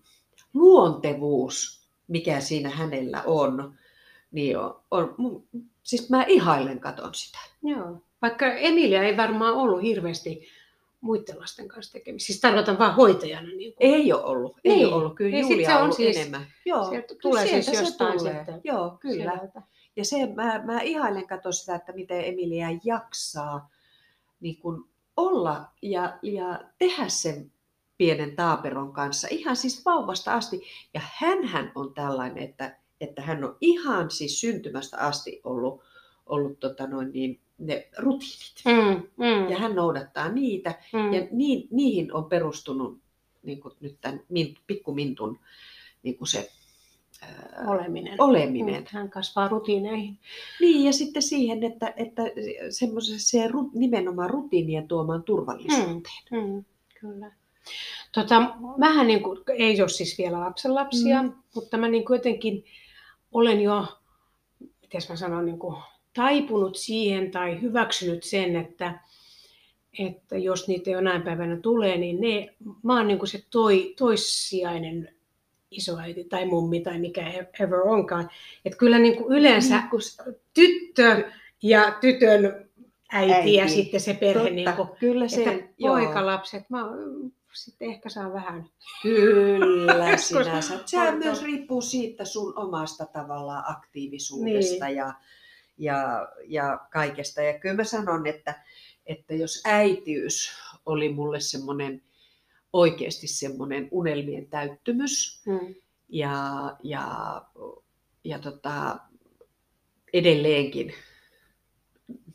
luontevuus, 0.55 1.89
mikä 2.09 2.41
siinä 2.41 2.71
hänellä 2.71 3.23
on, 3.27 3.75
niin 4.33 4.59
on, 4.59 4.75
on 4.91 5.15
siis 5.83 6.11
mä 6.11 6.25
ihailen 6.29 6.81
katon 6.81 7.15
sitä. 7.15 7.39
Joo. 7.63 8.03
Vaikka 8.23 8.47
Emilia 8.53 9.03
ei 9.03 9.17
varmaan 9.17 9.55
ollut 9.55 9.83
hirveästi 9.83 10.49
muiden 11.01 11.41
lasten 11.41 11.69
kanssa 11.69 11.93
tekemisissä. 11.93 12.27
Siis 12.33 12.41
tarkoitan 12.41 12.79
vain 12.79 12.95
hoitajana. 12.95 13.49
Niin 13.49 13.75
kuin. 13.75 13.95
Ei 13.95 14.13
ole 14.13 14.25
ollut. 14.25 14.57
Ei 14.65 14.77
niin. 14.77 14.87
ole 14.87 14.95
ollut. 14.95 15.15
Kyllä 15.15 15.31
Niin, 15.31 15.43
Julia 15.43 15.57
sit 15.57 15.67
se 15.67 15.75
on 15.77 15.83
ollut 15.83 15.97
siis- 15.97 16.17
enemmän. 16.17 16.47
Joo, 16.67 16.89
Sieltä 16.91 17.15
tulee 17.23 17.47
sieltä 17.47 17.65
siis 17.65 17.79
se 17.79 17.85
jostain 17.85 18.19
tulee. 18.19 18.35
sitten 18.35 18.61
Joo, 18.65 18.97
kyllä. 19.01 19.33
sieltä. 19.39 19.63
Ja 19.97 20.05
se, 20.05 20.27
mä, 20.35 20.63
mä 20.65 20.81
ihailen 20.81 21.27
katsoa 21.27 21.53
sitä, 21.53 21.75
että 21.75 21.93
miten 21.93 22.25
Emilia 22.25 22.69
jaksaa 22.85 23.71
niin 24.41 24.57
kun 24.59 24.89
olla 25.17 25.65
ja, 25.83 26.19
ja 26.23 26.61
tehdä 26.79 27.09
sen 27.09 27.53
pienen 28.01 28.37
taaperon 28.37 28.93
kanssa 28.93 29.29
ihan 29.31 29.57
siis 29.57 29.85
vauvasta 29.85 30.35
asti. 30.35 30.63
Ja 30.95 31.01
hänhän 31.19 31.73
on 31.75 31.95
tällainen, 31.95 32.43
että, 32.43 32.77
että 33.01 33.23
hän 33.23 33.45
on 33.45 33.57
ihan 33.61 34.11
siis 34.11 34.41
syntymästä 34.41 34.97
asti 34.99 35.41
ollut, 35.45 35.83
ollut 36.27 36.61
tota 36.61 36.87
noin 36.87 37.13
niin, 37.13 37.41
ne 37.59 37.89
rutiinit. 37.99 38.63
Mm, 38.65 39.03
mm, 39.25 39.49
Ja 39.51 39.59
hän 39.59 39.75
noudattaa 39.75 40.29
niitä 40.33 40.75
mm. 40.93 41.13
ja 41.13 41.27
niin, 41.31 41.69
niihin 41.71 42.15
on 42.15 42.25
perustunut 42.25 42.99
niin 43.43 43.61
kuin 43.61 43.75
nyt 43.81 43.97
tämän 44.01 44.21
min, 44.29 44.55
pikkumintun 44.67 45.39
niin 46.03 46.19
kuin 46.19 46.29
se 46.29 46.51
ää, 47.23 47.65
oleminen. 47.67 48.21
oleminen. 48.23 48.83
Mm, 48.83 48.87
Hän 48.93 49.11
kasvaa 49.11 49.49
rutiineihin. 49.49 50.19
Niin, 50.61 50.85
ja 50.85 50.93
sitten 50.93 51.23
siihen, 51.23 51.65
että, 51.65 51.95
että 51.97 52.23
se 53.21 53.51
nimenomaan 53.75 54.31
rutiinien 54.31 54.89
tuomaan 54.89 55.23
turvallisuuteen. 55.23 56.15
Mm, 56.31 56.65
kyllä. 57.01 57.40
Tota, 58.13 58.43
mähän 58.77 59.07
niin 59.07 59.23
kuin, 59.23 59.39
ei 59.55 59.81
ole 59.81 59.89
siis 59.89 60.19
vielä 60.19 60.41
lapsenlapsia, 60.41 61.23
Mm. 61.23 61.29
mm. 61.29 61.35
mutta 61.55 61.77
mä 61.77 61.89
niin 61.89 62.05
kuin 62.05 62.17
jotenkin 62.17 62.65
olen 63.33 63.61
jo, 63.61 63.87
miten 64.61 65.01
mä 65.09 65.17
sanon, 65.17 65.47
niin 65.47 65.59
kuin, 65.59 65.77
taipunut 66.15 66.77
siihen 66.77 67.31
tai 67.31 67.61
hyväksynyt 67.61 68.23
sen, 68.25 68.57
että, 68.57 69.01
että 69.99 70.39
jos 70.39 70.69
niitä 70.69 70.91
jonain 70.91 71.23
päivänä 71.23 71.57
tulee, 71.57 71.97
niin 71.97 72.21
ne, 72.21 72.55
mä 72.83 72.97
oon 72.97 73.09
niin 73.09 73.19
kuin 73.19 73.29
se 73.29 73.45
toi, 73.51 73.95
toissijainen 73.99 75.15
isoäiti 75.71 76.25
tai 76.25 76.47
mummi 76.47 76.81
tai 76.81 76.99
mikä 76.99 77.27
ever 77.61 77.81
onkaan. 77.81 78.31
Että 78.65 78.79
kyllä 78.79 78.99
niin 78.99 79.17
kuin 79.17 79.37
yleensä 79.39 79.83
kuin 79.91 80.03
se- 80.03 80.23
tyttö 80.55 81.25
ja 81.63 81.97
tytön 82.01 82.69
äiti, 83.13 83.33
äiti. 83.33 83.55
ja 83.55 83.69
sitten 83.69 84.01
se 84.01 84.15
perhe, 84.15 84.35
Totta, 84.43 84.55
niin 84.55 84.73
kuin, 84.77 84.89
kyllä 85.01 85.29
se, 85.29 85.45
että 85.45 85.69
joo, 85.79 85.95
poikalapset, 85.97 86.71
mä 86.71 86.85
sitten 87.55 87.89
ehkä 87.91 88.09
saan 88.09 88.33
vähän. 88.33 88.69
kyllä 89.03 90.17
sinä 90.17 90.61
saat. 90.61 90.89
Sehän 90.89 91.19
myös 91.19 91.43
riippuu 91.43 91.81
siitä 91.83 92.25
sun 92.25 92.59
omasta 92.59 93.07
tavallaan 93.07 93.65
aktiivisuudesta 93.67 94.85
Niin. 94.87 94.97
ja, 94.97 95.15
ja, 95.79 96.29
ja 96.47 96.81
kaikesta. 96.93 97.43
Ja 97.43 97.59
kyllä 97.59 97.75
mä 97.75 97.85
sanon, 97.85 98.27
että, 98.27 98.63
että 99.07 99.35
jos 99.35 99.63
äitiys 99.65 100.53
oli 100.87 101.09
mulle 101.13 101.41
semmoinen 101.41 102.03
oikeasti 102.73 103.27
semmoinen 103.27 103.89
unelmien 103.91 104.47
täyttymys, 104.47 105.43
Mm. 105.47 105.75
ja, 106.09 106.37
ja, 106.83 107.43
ja 108.25 108.39
tota, 108.39 108.99
edelleenkin 110.13 110.95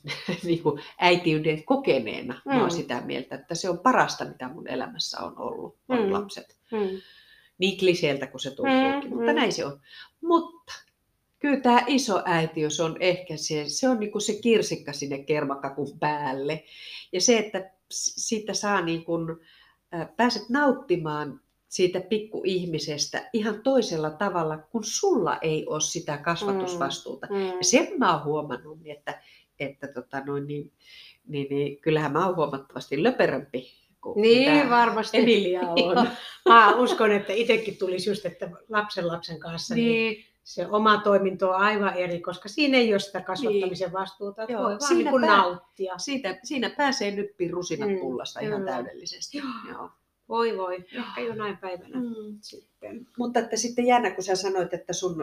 niin 0.44 0.63
kuin 0.63 0.82
äitiyden 1.00 1.63
kokeneena 1.63 2.41
mm. 2.46 2.52
mä 2.52 2.60
oon 2.60 2.70
Mm. 2.70 2.76
sitä 2.76 3.02
mieltä, 3.02 3.36
että 3.36 3.56
se 3.56 3.70
on 3.70 3.80
parasta, 3.80 4.26
mitä 4.26 4.48
mun 4.48 4.68
elämässä 4.68 5.20
on 5.20 5.39
ollut, 5.39 5.78
on 5.89 6.00
Mm. 6.06 6.12
lapset. 6.13 6.58
Mm. 6.72 7.02
Niin 7.58 7.80
kliseeltä 7.80 8.28
kuin 8.28 8.41
se 8.41 8.52
tuntuukin, 8.52 9.10
Mm, 9.12 9.15
mutta 9.18 9.32
mm. 9.32 9.36
näin 9.36 9.54
se 9.54 9.65
on. 9.65 9.80
Mutta 10.22 10.74
kyllä 11.39 11.60
tämä 11.62 11.84
iso 11.88 12.22
äitiys 12.26 12.80
on 12.80 12.98
ehkä 13.00 13.38
se, 13.38 13.63
se 13.68 13.89
on 13.89 14.00
niin 14.00 14.12
kuin 14.12 14.22
se 14.22 14.34
kirsikka 14.34 14.94
sinne 14.94 15.18
kermakakun 15.24 16.00
päälle. 16.00 16.63
Ja 17.12 17.22
se, 17.22 17.38
että 17.38 17.72
siitä 17.89 18.54
saa 18.54 18.82
niin 18.82 19.06
kuin, 19.06 19.28
pääset 20.18 20.50
nauttimaan 20.50 21.41
siitä 21.68 22.02
pikkuihmisestä 22.02 23.30
ihan 23.34 23.63
toisella 23.63 24.10
tavalla, 24.10 24.58
kun 24.58 24.84
sulla 24.84 25.38
ei 25.41 25.65
ole 25.68 25.82
sitä 25.82 26.18
kasvatusvastuuta. 26.18 27.28
Mm. 27.30 27.36
Ja 27.46 27.63
sen 27.63 27.88
mä 27.98 28.13
oon 28.15 28.24
huomannut, 28.26 28.80
että, 28.86 29.22
että 29.60 29.88
tota 29.88 30.20
noin, 30.26 30.48
niin, 30.48 30.72
niin, 31.28 31.48
niin, 31.50 31.82
kyllähän 31.82 32.12
mä 32.12 32.26
oon 32.26 32.36
huomattavasti 32.36 33.04
löperömpi 33.04 33.74
kuin 34.02 34.22
Niin, 34.22 34.52
mitä 34.54 34.70
varmasti. 34.70 35.18
Emilia 35.18 35.62
on. 35.62 36.08
Mä 36.50 36.76
uskon, 36.76 37.12
että 37.12 37.34
itsekin 37.34 37.78
tulisi 37.78 38.10
just, 38.10 38.26
että 38.26 38.50
lapsen 38.70 39.08
lapsen 39.08 39.39
kanssa 39.39 39.76
niin. 39.76 39.88
niin, 39.88 40.26
se 40.44 40.68
oma 40.68 40.98
toiminto 40.98 41.50
on 41.50 41.56
aivan 41.56 41.94
eri, 41.94 42.20
koska 42.22 42.50
siinä 42.50 42.78
ei 42.78 42.94
ole 42.94 43.00
sitä 43.00 43.22
kasvattamisen 43.22 43.94
vastuuta. 43.94 44.44
Että 44.44 44.54
Joo, 44.54 44.62
voi 44.63 44.70
vaan 44.70 44.82
siinä 44.82 45.12
niin 45.12 45.22
pää- 45.22 45.38
nauttia. 45.38 45.98
siitä, 45.98 46.39
siinä 46.44 46.70
pääsee 46.70 47.12
nyppiin 47.12 47.52
rusinat 47.52 47.89
Mm, 47.89 48.00
pullasta 48.00 48.39
ihan 48.39 48.60
kyllä. 48.60 48.72
täydellisesti. 48.72 49.38
Joo. 49.70 49.89
Voi 50.29 50.57
voi, 50.57 50.85
ehkä 50.91 51.21
jonain 51.21 51.57
päivänä 51.57 51.99
Mm. 51.99 52.38
sitten. 52.41 53.07
Mutta 53.17 53.39
että 53.39 53.57
sitten 53.57 53.85
jännä, 53.85 54.11
kun 54.11 54.23
sä 54.23 54.35
sanoit, 54.35 54.73
että 54.73 54.93
sun 54.93 55.15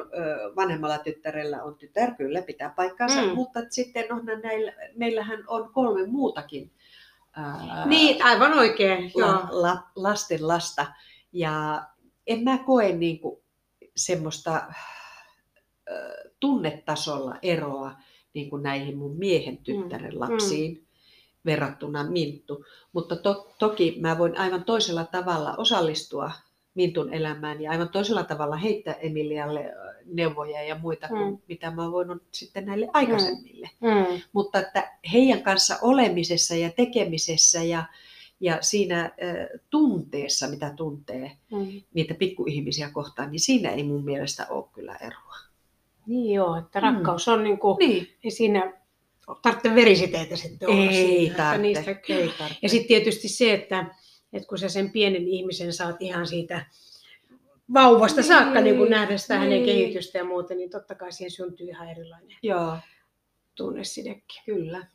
vanhemmalla 0.56 0.98
tyttärellä 0.98 1.62
on 1.62 1.74
tytär, 1.74 2.14
kyllä 2.14 2.42
pitää 2.42 2.72
paikkaansa, 2.76 3.22
Mm. 3.22 3.34
mutta 3.34 3.58
että 3.60 3.74
sitten 3.74 4.12
on 4.12 4.24
näillä, 4.42 4.72
meillähän 4.96 5.44
on 5.46 5.70
kolme 5.72 6.06
muutakin 6.06 6.70
ää, 7.36 7.86
Niin, 7.86 8.24
aivan 8.24 8.52
oikein. 8.52 9.12
Joo. 9.16 9.28
la, 9.30 9.48
la, 9.50 9.82
lasten 9.96 10.48
lasta. 10.48 10.86
Ja 11.32 11.82
en 12.26 12.44
mä 12.44 12.58
koe 12.58 12.92
niin 12.92 13.18
kuin 13.20 13.40
semmoista 13.96 14.62
ö, 15.90 16.30
tunnetasolla 16.40 17.38
eroa 17.42 17.92
niin 18.34 18.50
kuin 18.50 18.62
näihin 18.62 18.96
mun 18.98 19.16
miehen 19.16 19.56
tyttären 19.56 20.14
Mm, 20.14 20.20
lapsiin 20.20 20.86
verrattuna 21.46 22.04
Minttu. 22.04 22.64
Mutta 22.92 23.16
to, 23.16 23.52
toki 23.58 23.96
mä 24.00 24.18
voin 24.18 24.38
aivan 24.38 24.64
toisella 24.64 25.04
tavalla 25.04 25.54
osallistua 25.56 26.30
Mintun 26.74 27.12
elämään 27.14 27.60
ja 27.62 27.70
aivan 27.70 27.88
toisella 27.88 28.24
tavalla 28.24 28.56
heittää 28.56 28.94
Emilialle 28.94 29.72
neuvoja 30.06 30.62
ja 30.62 30.74
muita 30.78 31.08
kuin 31.08 31.30
Mm. 31.30 31.38
mitä 31.48 31.70
mä 31.70 31.82
oon 31.82 31.92
voinut 31.92 32.22
sitten 32.32 32.66
näille 32.66 32.88
aikaisemmille 32.92 33.70
Mm. 33.80 34.20
mutta 34.32 34.58
että 34.58 34.92
heidän 35.12 35.42
kanssa 35.42 35.78
olemisessa 35.82 36.54
ja 36.54 36.70
tekemisessä 36.76 37.62
ja, 37.62 37.84
ja 38.40 38.58
siinä 38.60 39.00
äh, 39.04 39.10
tunteessa, 39.70 40.46
mitä 40.48 40.70
tuntee 40.76 41.32
Mm. 41.50 41.82
niitä 41.94 42.14
pikkuihmisiä 42.14 42.90
kohtaan, 42.90 43.30
niin 43.32 43.40
siinä 43.40 43.70
ei 43.70 43.82
mun 43.82 44.04
mielestä 44.04 44.46
ole 44.50 44.64
kyllä 44.72 44.96
eroa. 44.96 45.36
Niin 46.06 46.34
joo, 46.34 46.56
että 46.56 46.80
rakkaus 46.80 47.28
on 47.28 47.44
niin 47.44 47.58
kuin, 47.58 47.76
Niin, 47.78 48.08
ei 48.24 48.30
siinä 48.30 48.72
tarvitse 49.42 49.74
verisiteitä 49.74 50.36
sitten 50.36 50.68
olla 50.68 50.90
ei 50.90 50.92
siinä, 50.94 51.30
että 51.30 51.42
tarvitse. 51.42 51.82
niistä 51.82 52.14
Ei 52.14 52.28
tarvitse. 52.38 52.58
Ja 52.62 52.68
sitten 52.68 52.88
tietysti 52.88 53.28
se, 53.28 53.54
että, 53.54 53.94
että 54.32 54.48
kun 54.48 54.58
sä 54.58 54.68
sen 54.68 54.90
pienen 54.90 55.28
ihmisen 55.28 55.72
saat 55.72 55.96
ihan 56.02 56.26
siitä 56.26 56.66
vauvasta 57.74 58.20
Niin, 58.20 58.28
saakka 58.28 58.60
niin 58.60 58.76
kun 58.76 58.90
nähdä 58.90 59.16
sitä 59.16 59.38
hänen 59.38 59.50
niin. 59.50 59.64
kehitystä 59.64 60.18
ja 60.18 60.24
muuta, 60.24 60.54
niin 60.54 60.70
totta 60.70 60.94
kai 60.94 61.12
siihen 61.12 61.30
syntyy 61.30 61.68
ihan 61.68 61.90
erilainen 61.90 62.36
Joo, 62.42 62.76
tunnesidekin. 63.54 64.42
kyllä. 64.46 64.86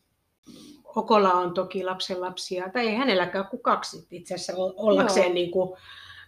Okola 0.96 1.34
on 1.34 1.54
toki 1.54 1.84
lapsen 1.84 2.22
lapsia, 2.22 2.70
tai 2.74 2.88
ei 2.88 2.96
hänelläkään 2.96 3.48
kuin 3.48 3.62
kaksi 3.62 4.08
itse 4.12 4.36
asiassa 4.36 4.54
ollakseen 4.58 5.26
Joo. 5.26 5.34
niin 5.34 5.52
kuin, 5.52 5.78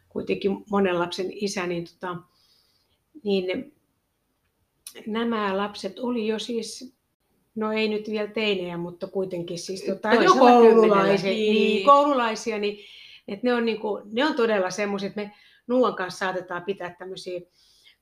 kuitenkin 0.09 0.51
monen 0.71 0.99
lapsen 0.99 1.27
isä, 1.31 1.67
niin, 1.67 1.87
tota, 1.87 2.15
niin 3.23 3.73
nämä 5.07 5.57
lapset 5.57 5.99
oli 5.99 6.27
jo 6.27 6.39
siis, 6.39 6.98
no 7.55 7.71
ei 7.71 7.87
nyt 7.87 8.09
vielä 8.09 8.27
teinejä, 8.27 8.77
mutta 8.77 9.07
kuitenkin 9.07 9.59
siis 9.59 9.83
tota, 9.83 10.13
jo 10.13 10.15
Toisella 10.15 10.49
koululaisia, 10.49 11.29
niin. 11.29 11.53
niin. 11.53 11.85
Koululaisia, 11.85 12.59
niin 12.59 12.85
että 13.27 13.47
ne 13.47 13.53
on, 13.53 13.65
niin 13.65 13.79
kuin, 13.79 14.03
ne 14.11 14.25
on 14.25 14.35
todella 14.35 14.69
semmoiset, 14.69 15.15
me 15.15 15.31
Nuan 15.67 15.95
kanssa 15.95 16.19
saatetaan 16.25 16.63
pitää 16.63 16.95
tämmöisiä 16.99 17.39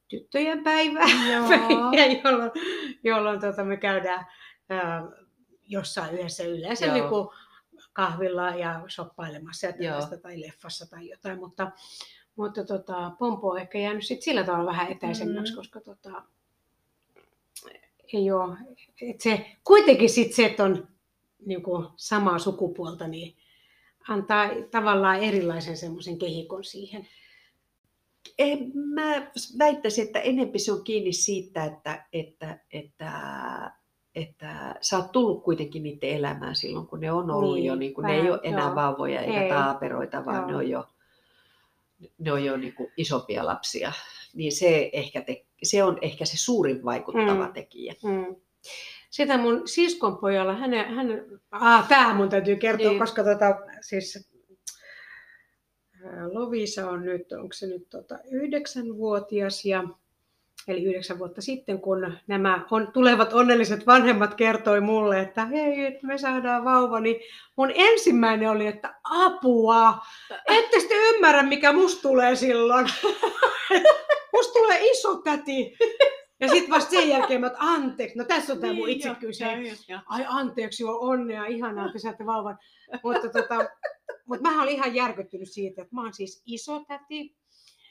tyttöjen 0.08 0.64
päivää, 0.64 1.08
Joo. 1.32 1.50
päiviä, 1.50 2.22
jolloin, 2.24 2.52
jolloin 3.04 3.40
tota, 3.40 3.64
me 3.64 3.78
käydään 3.78 4.26
ää, 4.70 5.04
jossain 5.68 6.14
yhdessä 6.16 6.44
yleensä 6.44 6.86
Joo. 6.86 6.94
niin 6.94 7.10
kuin 7.10 7.28
kahvilla 7.94 8.50
ja 8.50 8.82
shoppailemassa 8.90 9.68
ja 9.68 9.74
tällaista, 9.74 10.18
tai 10.18 10.42
leffassa 10.42 10.90
tai 10.90 11.10
jotain, 11.10 11.40
mutta, 11.40 11.72
mutta 12.36 12.64
tota, 12.66 13.12
Pompo 13.20 13.50
on 13.50 13.60
ehkä 13.60 13.78
jäänyt 13.78 14.06
sit 14.06 14.22
sillä 14.22 14.44
tavalla 14.44 14.72
vähän 14.72 14.92
etäisemmäksi, 14.92 15.54
Mm. 15.54 15.58
koska 15.58 15.82
tota, 15.82 16.24
ei 18.14 18.32
ole, 18.32 18.58
et 19.02 19.22
se, 19.22 19.46
kuitenkin 19.64 20.10
sit 20.10 20.34
se, 20.34 20.46
että 20.46 20.64
on 20.64 20.88
niin 21.46 21.64
kuin 21.64 21.88
samaa 21.96 22.40
sukupuolta, 22.40 23.08
niin 23.08 23.38
antaa 24.08 24.50
tavallaan 24.72 25.20
erilaisen 25.20 25.78
semmoisen 25.78 26.20
kehikon 26.20 26.64
siihen. 26.64 27.08
En, 28.40 28.72
mä 28.76 29.32
väittäisin, 29.60 30.06
että 30.06 30.20
enempi 30.20 30.60
se 30.60 30.72
on 30.72 30.84
kiinni 30.84 31.14
siitä, 31.14 31.64
että, 31.64 32.06
että, 32.14 32.60
että, 32.72 33.12
että 34.16 34.76
sä 34.82 34.98
oot 34.98 35.12
tullut 35.12 35.44
kuitenkin 35.44 35.84
niiden 35.84 36.10
elämään 36.10 36.56
silloin, 36.56 36.88
kun 36.88 37.00
ne 37.00 37.12
on 37.12 37.32
ollut 37.32 37.56
Niin, 37.56 37.66
jo, 37.66 37.76
niin 37.76 37.94
kun 37.94 38.04
ne 38.04 38.10
vähän, 38.10 38.26
ei 38.26 38.32
ole 38.32 38.40
enää 38.44 38.66
joo. 38.66 38.76
vauvoja 38.76 39.22
eikä 39.22 39.44
Ei. 39.44 39.50
taaperoita, 39.50 40.26
vaan 40.26 40.38
Joo. 40.38 40.48
ne 40.48 40.56
on 40.56 40.70
jo, 40.70 40.88
ne 42.18 42.32
on 42.32 42.46
jo 42.46 42.58
niin 42.58 42.74
kuin 42.74 42.92
isompia 42.98 43.46
lapsia. 43.46 43.92
Niin 44.34 44.52
se, 44.52 44.90
ehkä 44.94 45.22
te, 45.22 45.46
se 45.64 45.84
on 45.84 45.98
ehkä 46.02 46.26
se 46.26 46.38
suurin 46.38 46.86
vaikuttava 46.86 47.48
Mm. 47.48 47.54
tekijä. 47.54 47.94
Mm. 48.04 48.36
Sitä 49.10 49.38
mun 49.38 49.68
siskon 49.68 50.18
pojalla, 50.18 50.54
hänen, 50.56 50.96
hänen 50.96 51.26
ah, 51.52 51.88
tämähän 51.88 52.16
mun 52.16 52.30
täytyy 52.30 52.56
kertoa, 52.56 52.90
Niin. 52.90 53.00
koska 53.00 53.24
tota, 53.24 53.46
siis 53.82 54.30
Lovisa 56.32 56.90
on 56.90 57.06
nyt, 57.06 57.32
onko 57.32 57.54
se 57.54 57.68
nyt 57.68 57.90
tota, 57.90 58.20
yhdeksänvuotias 58.32 59.66
ja 59.66 59.84
eli 60.68 60.84
yhdeksän 60.84 61.20
vuotta 61.20 61.42
sitten, 61.42 61.80
kun 61.82 62.14
nämä 62.28 62.66
on, 62.72 62.92
tulevat 62.92 63.34
onnelliset 63.34 63.88
vanhemmat 63.88 64.34
kertoi 64.36 64.82
mulle, 64.82 65.20
että 65.20 65.46
hei, 65.46 65.86
että 65.86 66.08
me 66.08 66.18
saadaan 66.18 66.66
vauva, 66.66 67.00
niin 67.00 67.16
mun 67.56 67.72
ensimmäinen 67.76 68.50
oli, 68.50 68.68
että 68.68 68.96
apua, 69.04 69.98
ette 70.48 70.80
sitten 70.80 70.98
ymmärrä, 71.16 71.44
mikä 71.44 71.74
musta 71.74 72.02
tulee 72.02 72.36
silloin. 72.36 72.88
musta 74.34 74.54
tulee 74.54 74.92
iso 74.92 75.16
täti. 75.16 75.78
Ja 76.40 76.48
sitten 76.48 76.70
vasta 76.70 76.90
sen 76.90 77.10
jälkeen 77.10 77.42
mä 77.42 77.48
oon, 77.48 77.56
anteeksi, 77.60 78.18
no 78.18 78.24
tässä 78.24 78.54
on 78.54 78.60
tämä 78.60 78.74
mun 78.74 78.86
Niin, 78.86 79.66
joo, 79.66 79.76
joo. 79.88 80.00
Ai 80.06 80.26
anteeksi, 80.28 80.84
joo, 80.84 81.00
onnea, 81.00 81.46
ihanaa, 81.46 81.86
että 81.86 82.00
saatte 82.00 82.26
vauvan. 82.26 82.60
Mutta 83.04 83.30
tota, 83.30 83.70
mut 84.26 84.42
mä 84.42 84.64
olin 84.64 84.76
ihan 84.76 84.96
järkyttynyt 84.96 85.52
siitä, 85.52 85.82
että 85.82 85.96
mä 85.96 86.02
oon 86.02 86.14
siis 86.14 86.44
iso 86.46 86.86
täti. 86.88 87.36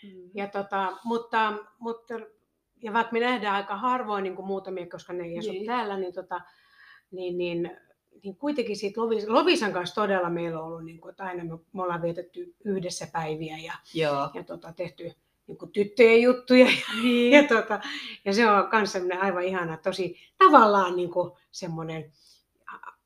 Mm. 0.03 0.31
Ja 0.35 0.47
tota, 0.49 0.97
mutta, 1.05 1.53
mutta, 1.79 2.15
ja 2.83 2.93
vaikka 2.93 3.13
me 3.13 3.21
nähdään 3.21 3.55
aika 3.55 3.77
harvoin 3.77 4.25
niin 4.25 4.37
kuin 4.37 4.47
muutamia, 4.47 4.87
koska 4.91 5.13
ne 5.13 5.25
ei 5.25 5.39
asu 5.39 5.53
Niin. 5.53 5.67
täällä, 5.67 5.97
niin, 5.97 6.13
tota, 6.13 6.41
niin, 7.11 7.39
niin, 7.39 7.71
niin 8.23 8.37
kuitenkin 8.37 8.77
siitä 8.77 9.01
Lovis, 9.01 9.29
Lovisan 9.29 9.73
kanssa 9.73 9.95
todella 9.95 10.31
meillä 10.31 10.61
on 10.61 10.67
ollut, 10.67 10.85
niin 10.85 11.01
kuin, 11.01 11.11
että 11.11 11.25
aina 11.25 11.45
me, 11.45 11.59
me 11.73 11.83
ollaan 11.83 12.03
vietetty 12.03 12.55
yhdessä 12.65 13.07
päiviä 13.13 13.59
ja, 13.59 13.73
Joo. 13.95 14.31
ja 14.35 14.45
tota, 14.45 14.73
tehty 14.73 15.13
niin 15.47 15.59
kuin 15.59 15.73
tyttöjen 15.73 16.23
juttuja. 16.23 16.67
Niin. 17.03 17.33
Ja, 17.33 17.49
tota, 17.49 17.81
ja 18.25 18.33
se 18.33 18.51
on 18.51 18.69
myös 18.73 18.93
semmoinen 18.93 19.23
aivan 19.23 19.45
ihana, 19.45 19.77
tosi 19.77 20.17
tavallaan 20.39 20.97
niin 20.97 21.11
kuin 21.11 21.33
semmoinen 21.51 22.13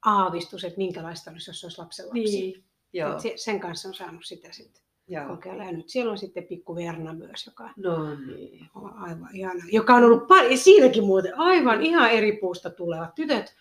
aavistus, 0.04 0.64
että 0.64 0.78
minkälaista 0.78 1.30
olisi, 1.30 1.50
jos 1.50 1.64
olisi 1.64 1.78
lapsenlapsi. 1.78 2.22
Niin. 2.22 2.64
Joo. 2.92 3.20
Se, 3.20 3.32
sen 3.36 3.60
kanssa 3.60 3.88
on 3.88 3.94
saanut 3.94 4.24
sitä 4.24 4.52
sitten 4.52 4.82
Joo. 5.08 5.26
kokeilla. 5.28 5.64
Ja 5.64 5.72
nyt 5.72 5.88
siellä 5.88 6.12
on 6.12 6.18
sitten 6.18 6.46
pikku 6.46 6.76
Verna 6.76 7.14
myös, 7.14 7.46
joka 7.46 7.70
No 7.76 8.14
niin. 8.14 8.66
on 8.74 8.92
aivan 8.94 9.36
ihana. 9.36 9.64
Joka 9.72 9.94
on 9.94 10.04
ollut 10.04 10.26
paljon, 10.28 10.58
siinäkin 10.58 11.04
muuten 11.04 11.38
aivan 11.38 11.82
ihan 11.82 12.10
eri 12.10 12.32
puusta 12.32 12.70
tulevat 12.70 13.14
tytöt. 13.14 13.54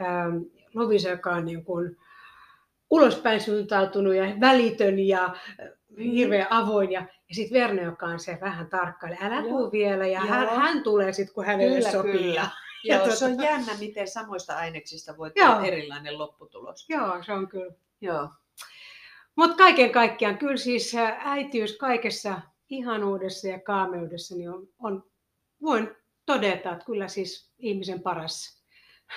Ähm, 0.00 0.36
Lovisa, 0.74 1.08
joka 1.08 1.30
on 1.30 1.44
niin 1.44 1.64
kuin 1.64 1.96
ulospäin 2.90 3.40
suuntautunut 3.40 4.14
ja 4.14 4.24
välitön 4.40 4.98
ja 4.98 5.36
hirveän 5.98 6.46
avoin. 6.50 6.92
Ja, 6.92 7.00
ja 7.00 7.34
sitten 7.34 7.60
Verne, 7.60 7.82
joka 7.82 8.06
on 8.06 8.18
se 8.20 8.38
vähän 8.40 8.66
tarkkaile. 8.70 9.18
Älä 9.20 9.34
Joo. 9.34 9.48
tuu 9.48 9.72
vielä. 9.72 10.06
Ja 10.06 10.20
hän, 10.20 10.42
Joo. 10.42 10.54
hän 10.56 10.82
tulee 10.82 11.12
sitten, 11.12 11.34
kun 11.34 11.44
hänelle 11.44 11.76
Kyllä, 11.76 11.92
sopii. 11.92 12.12
kyllä. 12.12 12.50
Ja, 12.84 12.96
Joo, 12.96 13.06
tota- 13.06 13.16
se 13.16 13.24
on 13.24 13.42
jännä, 13.42 13.72
miten 13.78 14.08
samoista 14.08 14.56
aineksista 14.56 15.16
voi 15.16 15.30
tulla 15.30 15.66
erilainen 15.66 16.18
lopputulos. 16.18 16.88
Joo, 16.88 17.22
se 17.22 17.32
on 17.32 17.48
kyllä. 17.48 17.74
Joo. 18.00 18.28
Mutta 19.36 19.56
kaiken 19.56 19.90
kaikkiaan, 19.92 20.38
kyllä 20.38 20.56
siis 20.56 20.94
äitiys 21.18 21.76
kaikessa 21.76 22.40
ihanuudessa 22.70 23.48
ja 23.48 23.60
kaameudessa, 23.60 24.34
niin 24.34 24.50
on, 24.50 24.68
on, 24.78 25.04
voin 25.62 25.90
todeta, 26.26 26.72
että 26.72 26.84
kyllä 26.84 27.08
siis 27.08 27.52
ihmisen 27.58 28.02
paras 28.02 28.64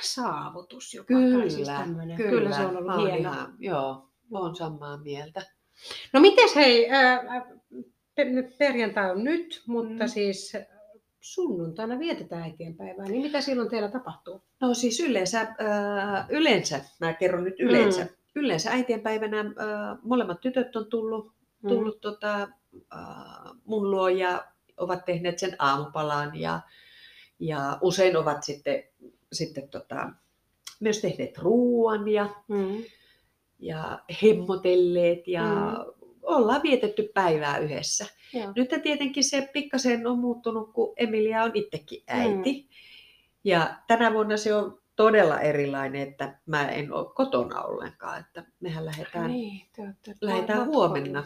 saavutus. 0.01 0.93
Joka 0.93 1.13
tai 1.13 1.49
siis 1.49 1.67
Kyllä, 1.67 2.15
kyllä. 2.15 2.29
kyllä 2.29 2.55
se 2.55 2.61
on 2.65 2.77
ollut 2.77 2.91
oon 2.95 3.07
hieno. 3.07 3.31
Ihan, 3.31 3.55
joo, 3.59 4.09
olen 4.31 4.55
samaa 4.55 4.97
mieltä. 4.97 5.56
No 6.13 6.19
mites 6.19 6.55
hei, 6.55 6.91
ä, 6.91 7.13
ä, 7.13 7.45
pe- 8.15 8.25
nyt 8.25 8.57
perjantai 8.57 9.11
on 9.11 9.23
nyt, 9.23 9.63
mutta 9.67 10.03
Mm. 10.03 10.07
siis 10.09 10.53
sunnuntaina 11.21 11.99
vietetään 11.99 12.41
äitienpäivää, 12.41 13.05
niin 13.05 13.21
mitä 13.21 13.41
silloin 13.41 13.69
teillä 13.69 13.89
tapahtuu? 13.91 14.41
No 14.61 14.73
siis 14.73 14.99
yleensä, 14.99 15.41
äh, 15.41 16.25
yleensä, 16.29 16.81
mä 16.99 17.13
kerron 17.13 17.43
nyt 17.43 17.59
yleensä, 17.59 18.01
mm. 18.03 18.09
yleensä 18.35 18.71
äitienpäivänä 18.71 19.39
äh, 19.39 19.97
molemmat 20.03 20.41
tytöt 20.41 20.75
on 20.75 20.85
tullut, 20.85 21.37
Mm. 21.63 21.69
tullut 21.69 22.01
tota, 22.01 22.41
äh, 22.93 23.53
mun 23.65 23.91
luo 23.91 24.09
ja 24.09 24.45
ovat 24.77 25.05
tehneet 25.05 25.39
sen 25.39 25.55
aamupalan 25.59 26.39
ja, 26.39 26.59
ja 27.39 27.77
usein 27.81 28.17
ovat 28.17 28.43
sitten, 28.43 28.83
sitten 29.33 29.69
tota, 29.69 30.09
myös 30.79 31.01
tehneet 31.01 31.37
ruoan 31.37 32.07
ja, 32.07 32.29
Mm. 32.47 32.83
Ja 33.59 33.99
hemmotelleet 34.23 35.27
ja 35.27 35.43
Mm. 35.43 35.93
ollaan 36.23 36.63
vietetty 36.63 37.11
päivää 37.13 37.57
yhdessä. 37.57 38.05
Joo. 38.33 38.53
Nyt 38.55 38.69
tietenkin 38.83 39.23
se 39.23 39.49
pikkasen 39.53 40.07
on 40.07 40.19
muuttunut, 40.19 40.73
kun 40.73 40.93
Emilia 40.97 41.43
on 41.43 41.51
itsekin 41.53 42.03
äiti. 42.07 42.53
Mm. 42.61 42.67
Ja 43.43 43.75
tänä 43.87 44.13
vuonna 44.13 44.37
se 44.37 44.55
on 44.55 44.81
todella 44.95 45.39
erilainen, 45.39 46.01
että 46.07 46.39
mä 46.45 46.69
en 46.69 46.93
ole 46.93 47.13
kotona 47.15 47.61
ollenkaan. 47.61 48.19
Että 48.19 48.45
mehän 48.59 48.85
lähdetään, 48.85 49.31
Niin, 49.31 49.61
te 49.75 49.81
olette 49.81 50.15
lähdetään 50.21 50.65
huomenna 50.65 51.23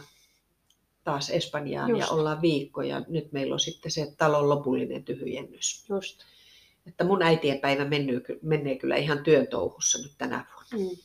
taas 1.04 1.30
Espanjaan 1.30 1.90
Just. 1.90 2.00
ja 2.00 2.08
ollaan 2.08 2.42
viikko. 2.42 2.82
Ja 2.82 3.02
nyt 3.08 3.32
meillä 3.32 3.52
on 3.52 3.60
sitten 3.60 3.90
se 3.90 4.14
talon 4.18 4.48
lopullinen 4.48 5.04
tyhjennys. 5.04 5.84
Just. 5.88 6.20
Että 6.86 7.04
mun 7.04 7.22
äitienpäivä 7.22 7.84
menee, 7.84 8.20
ky- 8.20 8.38
menee 8.42 8.78
kyllä 8.78 8.96
ihan 8.96 9.24
työn 9.24 9.46
touhussa 9.46 9.98
nyt 10.02 10.12
tänä 10.18 10.44
vuonna. 10.54 10.90
Mm. 10.90 10.96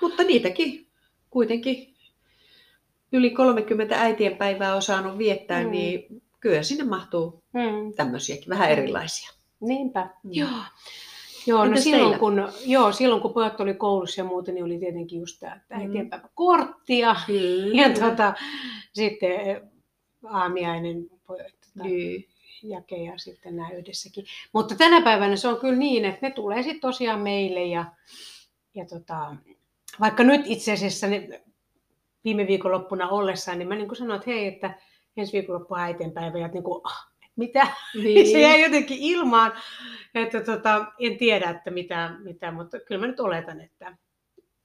Mutta 0.00 0.22
niitäkin 0.22 0.86
kuitenkin 1.30 1.94
yli 3.12 3.30
30 3.30 4.00
äitienpäivää 4.00 4.74
on 4.74 4.82
saanut 4.82 5.18
viettää, 5.18 5.60
Mm. 5.60 5.66
mm. 5.66 5.70
niin 5.72 6.22
kyllä 6.40 6.62
sinne 6.62 6.84
mahtuu 6.84 7.42
Mm. 7.52 7.92
tämmöisiäkin, 7.94 8.48
vähän 8.48 8.68
Mm. 8.68 8.72
erilaisia. 8.72 9.30
Niinpä. 9.60 10.08
Mm. 10.22 10.30
Joo. 10.32 10.48
Joo, 11.46 11.64
no 11.66 11.76
silloin 11.76 12.02
teillä? 12.02 12.18
kun, 12.18 12.48
joo, 12.66 12.92
silloin 12.92 13.22
kun 13.22 13.32
pojat 13.34 13.60
oli 13.60 13.74
koulussa 13.74 14.20
ja 14.20 14.24
muuten, 14.24 14.54
niin 14.54 14.64
oli 14.64 14.78
tietenkin 14.78 15.20
just 15.20 15.40
tämä 15.40 15.54
Mm. 15.70 15.80
äitienpäiväkortti 15.80 16.98
ja, 16.98 17.16
Kyllä. 17.26 17.82
ja 17.82 17.90
tota, 18.00 18.34
sitten 18.92 19.30
aamiainen 20.28 21.06
pojat 21.26 21.52
tota, 21.52 21.84
Niin. 21.88 22.28
jake 22.62 22.96
ja 22.96 23.18
sitten 23.18 23.56
nämä 23.56 23.70
yhdessäkin. 23.70 24.24
Mutta 24.52 24.74
tänä 24.74 25.00
päivänä 25.00 25.36
se 25.36 25.48
on 25.48 25.60
kyllä 25.60 25.76
niin, 25.76 26.04
että 26.04 26.18
ne 26.28 26.30
tulee 26.30 26.62
sitten 26.62 26.80
tosiaan 26.80 27.20
meille 27.20 27.64
ja, 27.64 27.84
ja 28.74 28.86
tota, 28.86 29.36
vaikka 30.00 30.22
nyt 30.24 30.42
itse 30.44 30.72
asiassa 30.72 31.06
ne, 31.06 31.42
viime 32.24 32.46
viikonloppuna 32.46 33.08
ollessaan, 33.08 33.58
niin 33.58 33.68
mä 33.68 33.74
niin 33.74 33.88
kuin 33.88 33.96
sanoin, 33.96 34.18
että 34.18 34.30
hei, 34.30 34.46
että 34.46 34.78
ensi 35.16 35.32
viikonloppu 35.32 35.74
on 35.74 35.80
äitienpäivä 35.80 36.38
ja 36.38 36.48
niin 36.48 36.64
kuin, 36.64 36.80
ah, 36.84 37.10
mitä, 37.36 37.66
niin. 38.02 38.26
se 38.32 38.40
jäi 38.40 38.62
jotenkin 38.62 38.98
ilmaan. 39.00 39.52
Että 40.14 40.40
tota, 40.40 40.86
en 40.98 41.18
tiedä, 41.18 41.50
että 41.50 41.70
mitä, 41.70 42.14
mitä, 42.24 42.52
mutta 42.52 42.80
kyllä 42.80 43.00
mä 43.00 43.06
nyt 43.06 43.20
oletan, 43.20 43.60
että 43.60 43.96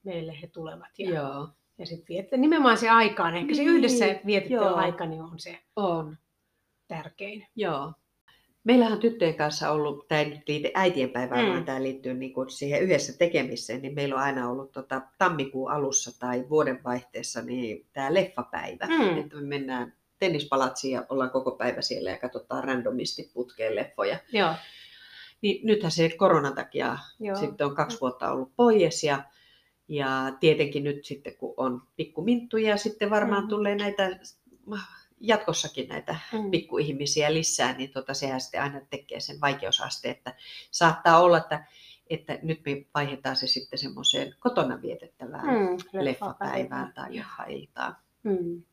meille 0.03 0.41
he 0.41 0.47
tulevat. 0.47 0.99
Ja, 0.99 1.09
Joo, 1.09 1.49
ja 1.77 1.85
sitten 1.85 2.07
viettää 2.09 2.39
nimenomaan 2.39 2.77
se 2.77 2.89
aikaan. 2.89 3.35
Ehkä 3.35 3.55
se 3.55 3.61
Niin, 3.61 3.75
yhdessä 3.75 4.05
vietetty 4.25 4.53
joo. 4.53 4.75
aika 4.75 5.05
niin 5.05 5.21
on 5.21 5.39
se 5.39 5.59
on. 5.75 6.17
tärkein. 6.87 7.47
Joo. 7.55 7.93
Meillähän 8.69 8.93
on 8.93 8.99
tyttöjen 8.99 9.35
kanssa 9.35 9.71
ollut, 9.71 10.07
tämä 10.07 10.21
ei 10.21 10.29
nyt 10.29 10.47
liity 10.47 10.69
äitienpäivään, 10.73 11.41
Mm. 11.41 11.45
mm. 11.47 11.51
vaan 11.53 11.65
tämä 11.65 11.83
liittyy 11.83 12.13
niin 12.13 12.33
kuin 12.33 12.49
siihen 12.49 12.81
yhdessä 12.81 13.17
tekemiseen, 13.17 13.81
niin 13.81 13.93
meillä 13.95 14.15
on 14.15 14.21
aina 14.21 14.49
ollut 14.49 14.71
tota, 14.71 15.01
tammikuun 15.17 15.71
alussa 15.71 16.19
tai 16.19 16.45
vuodenvaihteessa 16.49 17.41
niin 17.41 17.85
tämä 17.93 18.13
leffapäivä. 18.13 18.85
Mm. 18.85 19.17
Että 19.17 19.35
me 19.35 19.41
mennään 19.41 19.93
tennispalatsiin 20.19 20.93
ja 20.93 21.05
ollaan 21.09 21.29
koko 21.29 21.51
päivä 21.51 21.81
siellä 21.81 22.09
ja 22.09 22.17
katsotaan 22.17 22.63
randomisti 22.63 23.31
putkeen 23.33 23.75
leffoja. 23.75 24.19
Joo. 24.33 24.53
Niin 25.41 25.67
nythän 25.67 25.91
se 25.91 26.09
koronan 26.17 26.55
takia 26.55 26.97
Joo. 27.19 27.35
sitten 27.35 27.67
on 27.67 27.75
kaksi 27.75 28.01
vuotta 28.01 28.31
ollut 28.31 28.51
pois 28.55 29.03
ja, 29.03 29.23
ja 29.87 30.33
tietenkin 30.39 30.83
nyt 30.83 31.05
sitten 31.05 31.35
kun 31.37 31.53
on 31.57 31.81
pikkuminttuja, 31.95 32.77
sitten 32.77 33.09
varmaan 33.09 33.43
Mm. 33.43 33.49
tulee 33.49 33.75
näitä 33.75 34.19
jatkossakin 35.19 35.87
näitä 35.89 36.15
Mm. 36.33 36.51
pikkuihmisiä 36.51 37.33
lisää, 37.33 37.73
niin 37.77 37.89
tota, 37.91 38.13
sehän 38.13 38.41
sitten 38.41 38.61
aina 38.61 38.81
tekee 38.89 39.19
sen 39.19 39.41
vaikeusasteen, 39.41 40.15
että 40.15 40.35
saattaa 40.71 41.21
olla, 41.21 41.37
että, 41.37 41.65
että 42.09 42.39
nyt 42.41 42.61
me 42.65 42.85
vaihdetaan 42.95 43.35
se 43.35 43.47
sitten 43.47 43.79
semmoiseen 43.79 44.35
kotona 44.39 44.81
vietettävään 44.81 45.45
mm. 45.45 45.69
Mm, 45.69 46.05
leffapäivään 46.05 46.93
tai 46.93 47.15
leffailtaan. 47.17 47.95
Mm. 48.23 48.63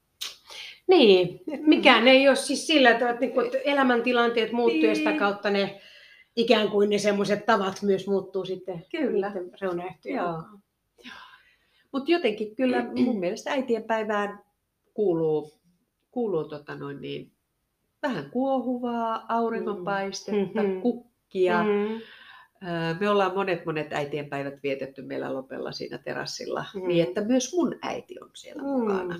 Niin, 0.86 1.40
mikään 1.60 2.08
ei 2.08 2.28
ole 2.28 2.36
siis 2.36 2.66
sillä, 2.66 2.90
että, 2.90 3.10
että 3.10 3.20
niinku, 3.20 3.40
että 3.40 3.58
elämäntilanteet 3.58 4.52
muuttuu 4.52 4.84
ja 4.84 4.94
sitä 4.94 5.10
Niin. 5.10 5.18
kautta 5.18 5.50
ne 5.50 5.80
ikään 6.36 6.68
kuin 6.68 6.90
ne 6.90 6.98
semmoiset 6.98 7.46
tavat 7.46 7.82
myös 7.82 8.06
muuttuu 8.06 8.44
sitten 8.44 8.84
Kyllä. 8.90 9.32
reunaehtojen 9.60 10.16
mukaan. 10.22 10.62
Mutta 11.92 12.10
jotenkin 12.10 12.56
kyllä 12.56 12.84
mun 13.04 13.18
mielestä 13.20 13.50
äitienpäivään 13.50 14.40
kuuluu, 14.94 15.52
kuuluu 16.16 16.44
tota 16.44 16.74
noin 16.74 17.00
niin, 17.00 17.32
vähän 18.02 18.30
kuohuvaa, 18.30 19.26
auringonpaistetta, 19.28 20.62
Mhm. 20.62 20.80
kukkia, 20.80 21.62
Mm. 21.64 22.00
Öö, 22.68 22.94
Me 23.00 23.08
ollaan 23.10 23.34
monet 23.34 23.66
monet 23.66 23.92
äitienpäivät 23.92 24.54
vietetty 24.62 25.02
meillä 25.02 25.34
Lopella 25.34 25.72
siinä 25.72 25.98
terassilla, 25.98 26.64
Mm. 26.74 26.88
niin 26.88 27.08
että 27.08 27.20
myös 27.24 27.54
mun 27.56 27.74
äiti 27.82 28.14
on 28.22 28.30
siellä 28.34 28.62
Mm. 28.62 28.68
mukana. 28.68 29.16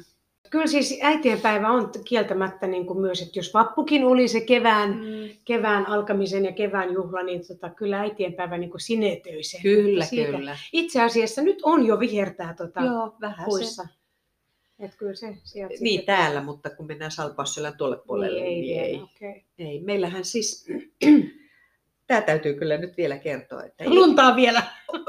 Kyllä 0.51 0.66
siis 0.66 0.99
äitienpäivä 1.03 1.68
on 1.70 1.90
kieltämättä 2.05 2.66
niin 2.66 2.86
kuin 2.86 3.01
myös, 3.01 3.22
että 3.22 3.38
jos 3.38 3.55
vappukin 3.55 4.05
oli 4.05 4.28
se 4.28 4.40
kevään, 4.40 4.90
Mm. 4.90 5.28
kevään 5.44 5.86
alkamisen 5.88 6.44
ja 6.44 6.53
kevään 6.53 6.92
juhla, 6.92 7.22
niin 7.22 7.40
tota, 7.49 7.70
kyllä 7.70 8.01
äitienpäivä 8.01 8.59
niin 8.59 8.70
kuin 8.70 8.80
sinetöi 8.80 9.42
sen. 9.42 9.62
Kyllä, 9.62 10.05
siitä- 10.05 10.36
kyllä. 10.38 10.57
Itse 10.72 11.03
asiassa 11.03 11.42
nyt 11.42 11.59
on 11.62 11.86
jo 11.86 12.01
vihertää 12.01 12.55
tota, 12.55 12.80
Joo, 12.80 13.16
vähän 13.20 13.51
se. 13.64 13.82
Että 14.79 14.97
kyllä 14.97 15.14
se 15.14 15.37
sieltä 15.45 15.74
Niin 15.81 15.99
sitten- 15.99 16.16
täällä, 16.16 16.43
mutta 16.43 16.70
kun 16.70 16.87
mennään 16.87 17.11
Salpausselän 17.11 17.77
tuolle 17.77 17.99
puolelle, 18.07 18.41
niin, 18.41 18.47
ei, 18.55 18.61
niin 18.61 18.81
ei. 18.81 19.03
okei. 19.03 19.45
ei. 19.59 19.81
Meillähän 19.81 20.24
siis, 20.24 20.66
tämä 22.07 22.20
täytyy 22.20 22.55
kyllä 22.55 22.77
nyt 22.79 22.97
vielä 22.97 23.18
kertoa, 23.18 23.64
että 23.64 23.85
ei, 23.85 23.91
Luntaa 23.91 24.37
vielä. 24.37 24.62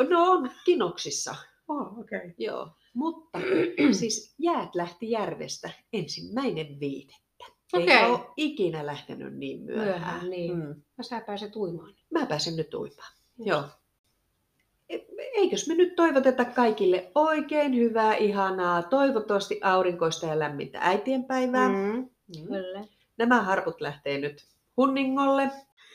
no 0.10 0.32
on 0.32 0.52
kinoksissa, 0.66 1.36
Oh, 1.70 2.00
okay. 2.00 2.34
joo. 2.38 2.70
Mutta 2.94 3.40
siis 4.00 4.36
jäät 4.40 4.76
lähti 4.76 5.12
järvestä 5.12 5.70
ensimmäinen 5.94 6.80
viidettä. 6.80 7.46
Okei. 7.74 7.90
Eikä 7.90 8.08
ole 8.08 8.20
ikinä 8.38 8.86
lähtenyt 8.86 9.38
niin 9.38 9.62
myöhään. 9.62 9.88
Myöhään, 9.90 10.30
niin. 10.30 10.56
Mm. 10.56 10.82
Ja 10.98 11.04
sä 11.04 11.22
pääset 11.22 11.56
uimaan. 11.56 11.94
Mä 12.10 12.26
pääsen 12.26 12.56
nyt 12.56 12.74
uimaan. 12.74 13.14
Joo. 13.40 13.64
Eikös 15.38 15.68
me 15.68 15.76
nyt 15.76 15.96
toivoteta 15.96 16.46
kaikille 16.46 17.12
oikein 17.16 17.76
hyvää, 17.76 18.16
ihanaa, 18.16 18.84
toivottavasti 18.84 19.60
aurinkoista 19.64 20.26
ja 20.26 20.40
lämmintä 20.40 20.80
äitienpäivää. 20.82 21.70
Mm. 21.70 21.76
Mm. 21.76 22.48
Kyllä. 22.48 22.84
Nämä 23.18 23.42
harput 23.42 23.82
lähtee 23.82 24.18
nyt 24.18 24.46
hunningolle 24.78 25.52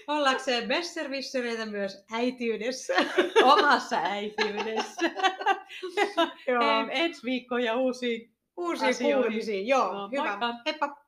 Ollakseen 0.07 0.69
besservissereitä 0.69 1.67
myös 1.67 2.05
äitiydessä. 2.13 2.95
omassa 3.53 3.97
äitiydessä. 3.97 5.11
Joo. 6.49 6.87
Ensi 6.91 7.23
viikkoon 7.25 7.63
ja 7.63 7.73
asioihin. 7.73 8.31
kuulemisia. 9.15 9.63
Joo, 9.63 9.93
Joo, 9.93 10.09
hyvä. 10.09 10.37
moikka. 10.37 10.55
Heippa. 10.67 11.02